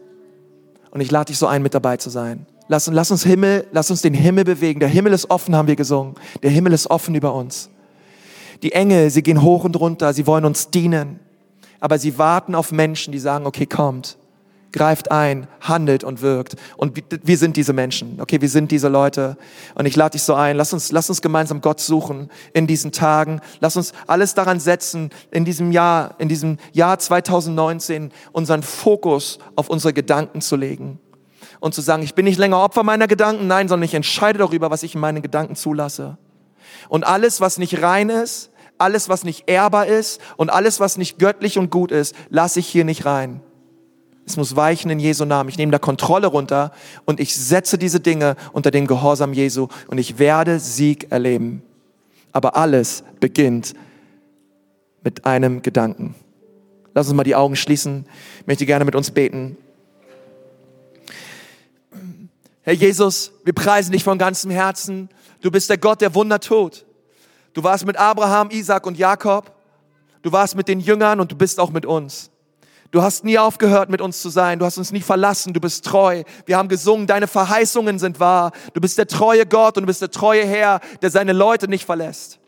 [0.91, 2.45] Und ich lade dich so ein, mit dabei zu sein.
[2.67, 4.79] Lass, lass uns Himmel, lass uns den Himmel bewegen.
[4.79, 6.15] Der Himmel ist offen, haben wir gesungen.
[6.43, 7.69] Der Himmel ist offen über uns.
[8.61, 11.19] Die Engel, sie gehen hoch und runter, sie wollen uns dienen.
[11.79, 14.17] Aber sie warten auf Menschen, die sagen, okay, kommt
[14.72, 16.55] greift ein, handelt und wirkt.
[16.78, 19.38] Und wir sind diese Menschen, okay, wir sind diese Leute.
[19.76, 22.91] Und ich lade dich so ein, lass uns, lass uns gemeinsam Gott suchen in diesen
[22.91, 23.41] Tagen.
[23.59, 29.69] Lass uns alles daran setzen, in diesem Jahr, in diesem Jahr 2019 unseren Fokus auf
[29.69, 30.99] unsere Gedanken zu legen.
[31.59, 34.72] Und zu sagen, ich bin nicht länger Opfer meiner Gedanken, nein, sondern ich entscheide darüber,
[34.72, 36.17] was ich in meine Gedanken zulasse.
[36.89, 41.19] Und alles, was nicht rein ist, alles, was nicht ehrbar ist und alles, was nicht
[41.19, 43.41] göttlich und gut ist, lasse ich hier nicht rein.
[44.26, 45.49] Es muss weichen in Jesu Namen.
[45.49, 46.72] Ich nehme da Kontrolle runter
[47.05, 51.63] und ich setze diese Dinge unter den Gehorsam Jesu und ich werde Sieg erleben.
[52.32, 53.74] Aber alles beginnt
[55.03, 56.15] mit einem Gedanken.
[56.93, 58.05] Lass uns mal die Augen schließen.
[58.41, 59.57] Ich möchte gerne mit uns beten.
[62.63, 65.09] Herr Jesus, wir preisen dich von ganzem Herzen.
[65.41, 66.86] Du bist der Gott, der Wunder tut.
[67.53, 69.51] Du warst mit Abraham, Isaac und Jakob.
[70.22, 72.30] Du warst mit den Jüngern und du bist auch mit uns.
[72.91, 74.59] Du hast nie aufgehört, mit uns zu sein.
[74.59, 75.53] Du hast uns nie verlassen.
[75.53, 76.23] Du bist treu.
[76.45, 78.51] Wir haben gesungen, deine Verheißungen sind wahr.
[78.73, 81.85] Du bist der treue Gott und du bist der treue Herr, der seine Leute nicht
[81.85, 82.39] verlässt.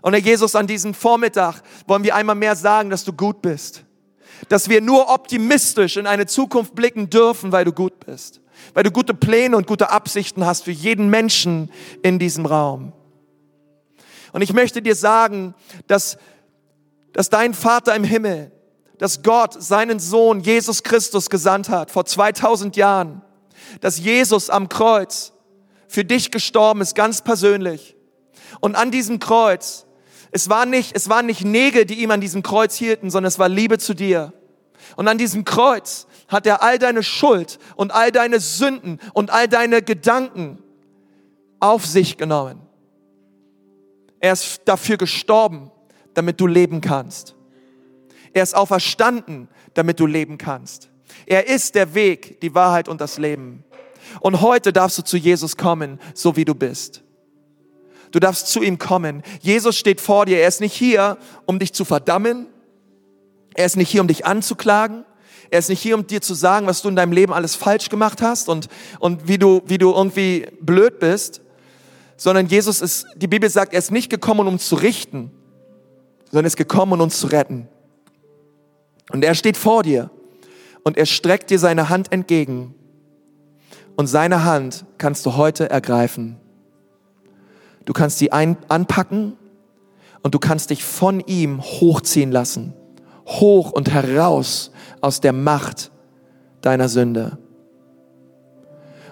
[0.00, 3.84] Und Herr Jesus, an diesem Vormittag wollen wir einmal mehr sagen, dass du gut bist.
[4.48, 8.40] Dass wir nur optimistisch in eine Zukunft blicken dürfen, weil du gut bist.
[8.72, 11.70] Weil du gute Pläne und gute Absichten hast für jeden Menschen
[12.02, 12.94] in diesem Raum.
[14.32, 15.54] Und ich möchte dir sagen,
[15.86, 16.16] dass,
[17.12, 18.50] dass dein Vater im Himmel,
[18.98, 23.22] dass Gott seinen Sohn Jesus Christus gesandt hat vor 2000 Jahren,
[23.80, 25.32] dass Jesus am Kreuz
[25.88, 27.96] für dich gestorben ist, ganz persönlich.
[28.60, 29.86] Und an diesem Kreuz,
[30.30, 33.38] es waren nicht, es waren nicht Nägel, die ihm an diesem Kreuz hielten, sondern es
[33.38, 34.32] war Liebe zu dir.
[34.96, 39.48] Und an diesem Kreuz hat er all deine Schuld und all deine Sünden und all
[39.48, 40.62] deine Gedanken
[41.60, 42.60] auf sich genommen.
[44.20, 45.70] Er ist dafür gestorben,
[46.14, 47.34] damit du leben kannst.
[48.34, 50.90] Er ist auferstanden, damit du leben kannst.
[51.24, 53.64] Er ist der Weg, die Wahrheit und das Leben.
[54.20, 57.02] Und heute darfst du zu Jesus kommen, so wie du bist.
[58.10, 59.22] Du darfst zu ihm kommen.
[59.40, 60.38] Jesus steht vor dir.
[60.38, 61.16] Er ist nicht hier,
[61.46, 62.46] um dich zu verdammen.
[63.54, 65.04] Er ist nicht hier, um dich anzuklagen.
[65.50, 67.88] Er ist nicht hier, um dir zu sagen, was du in deinem Leben alles falsch
[67.88, 68.68] gemacht hast und,
[68.98, 71.40] und wie, du, wie du irgendwie blöd bist.
[72.16, 75.30] Sondern Jesus ist, die Bibel sagt, er ist nicht gekommen, um zu richten,
[76.30, 77.68] sondern er ist gekommen, um uns zu retten.
[79.10, 80.10] Und er steht vor dir
[80.82, 82.74] und er streckt dir seine Hand entgegen.
[83.96, 86.36] Und seine Hand kannst du heute ergreifen.
[87.84, 89.34] Du kannst sie ein, anpacken
[90.22, 92.72] und du kannst dich von ihm hochziehen lassen.
[93.26, 95.90] Hoch und heraus aus der Macht
[96.60, 97.38] deiner Sünde.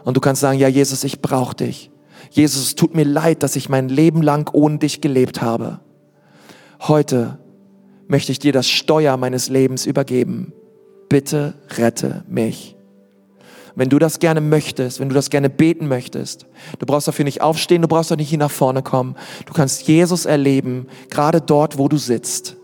[0.05, 1.91] Und du kannst sagen, ja Jesus, ich brauche dich.
[2.31, 5.81] Jesus, es tut mir leid, dass ich mein Leben lang ohne dich gelebt habe.
[6.81, 7.39] Heute
[8.13, 10.53] möchte ich dir das Steuer meines Lebens übergeben.
[11.09, 12.77] Bitte rette mich.
[13.75, 16.45] Wenn du das gerne möchtest, wenn du das gerne beten möchtest,
[16.79, 19.17] du brauchst dafür nicht aufstehen, du brauchst auch nicht hier nach vorne kommen.
[19.47, 22.57] Du kannst Jesus erleben, gerade dort, wo du sitzt.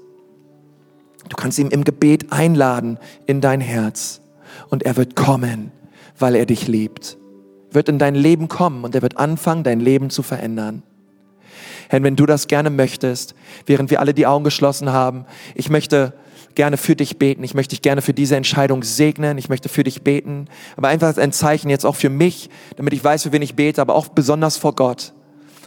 [1.30, 4.20] Du kannst ihn im Gebet einladen in dein Herz
[4.68, 5.72] und er wird kommen,
[6.18, 7.16] weil er dich liebt.
[7.70, 10.82] Wird in dein Leben kommen und er wird anfangen, dein Leben zu verändern.
[11.88, 13.34] Herr, wenn du das gerne möchtest,
[13.66, 16.14] während wir alle die Augen geschlossen haben, ich möchte
[16.58, 17.44] gerne für dich beten.
[17.44, 19.38] Ich möchte dich gerne für diese Entscheidung segnen.
[19.38, 20.46] Ich möchte für dich beten.
[20.76, 23.80] Aber einfach ein Zeichen jetzt auch für mich, damit ich weiß, für wen ich bete,
[23.80, 25.12] aber auch besonders vor Gott.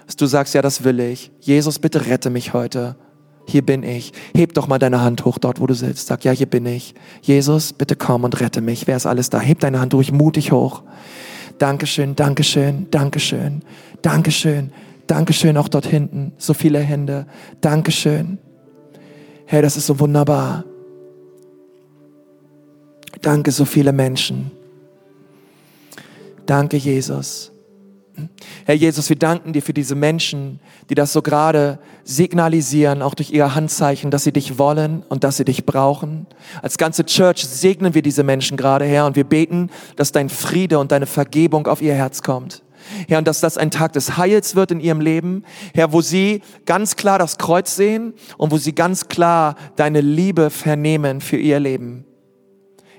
[0.06, 1.32] Dass du sagst, ja, das will ich.
[1.40, 2.98] Jesus, bitte rette mich heute.
[3.48, 4.12] Hier bin ich.
[4.36, 6.08] Heb doch mal deine Hand hoch dort, wo du sitzt.
[6.08, 6.94] Sag, ja, hier bin ich.
[7.22, 8.86] Jesus, bitte komm und rette mich.
[8.86, 9.40] Wer ist alles da?
[9.40, 10.84] Heb deine Hand ruhig mutig hoch.
[11.58, 13.62] Dankeschön, Dankeschön, Dankeschön,
[14.02, 14.72] Dankeschön.
[15.12, 17.26] Dankeschön auch dort hinten, so viele Hände.
[17.60, 18.38] Dankeschön.
[19.46, 20.64] Herr, das ist so wunderbar.
[23.22, 24.52] Danke, so viele Menschen.
[26.46, 27.52] Danke, Jesus.
[28.64, 33.32] Herr Jesus, wir danken dir für diese Menschen, die das so gerade signalisieren, auch durch
[33.32, 36.26] ihre Handzeichen, dass sie dich wollen und dass sie dich brauchen.
[36.62, 40.80] Als ganze Church segnen wir diese Menschen gerade, Herr, und wir beten, dass dein Friede
[40.80, 42.64] und deine Vergebung auf ihr Herz kommt.
[43.08, 45.44] Herr, und dass das ein Tag des Heils wird in ihrem Leben.
[45.74, 50.50] Herr, wo sie ganz klar das Kreuz sehen und wo sie ganz klar deine Liebe
[50.50, 52.06] vernehmen für ihr Leben.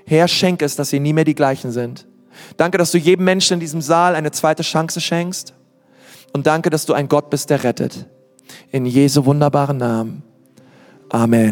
[0.05, 2.07] Herr, schenk es, dass sie nie mehr die gleichen sind.
[2.57, 5.53] Danke, dass du jedem Menschen in diesem Saal eine zweite Chance schenkst.
[6.33, 8.07] und danke, dass du ein Gott bist, der rettet.
[8.71, 10.23] In Jesu wunderbaren Namen.
[11.09, 11.51] Amen.